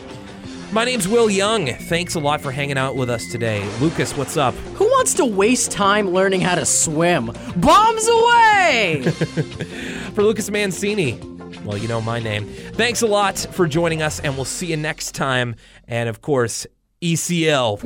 [0.71, 1.65] My name's Will Young.
[1.65, 3.67] Thanks a lot for hanging out with us today.
[3.79, 4.53] Lucas, what's up?
[4.75, 7.31] Who wants to waste time learning how to swim?
[7.55, 9.01] Bombs away!
[10.13, 11.19] For Lucas Mancini,
[11.63, 12.45] well, you know my name.
[12.73, 15.55] Thanks a lot for joining us, and we'll see you next time.
[15.87, 16.65] And of course,
[17.01, 17.79] E ECL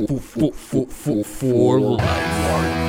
[1.25, 2.82] for life.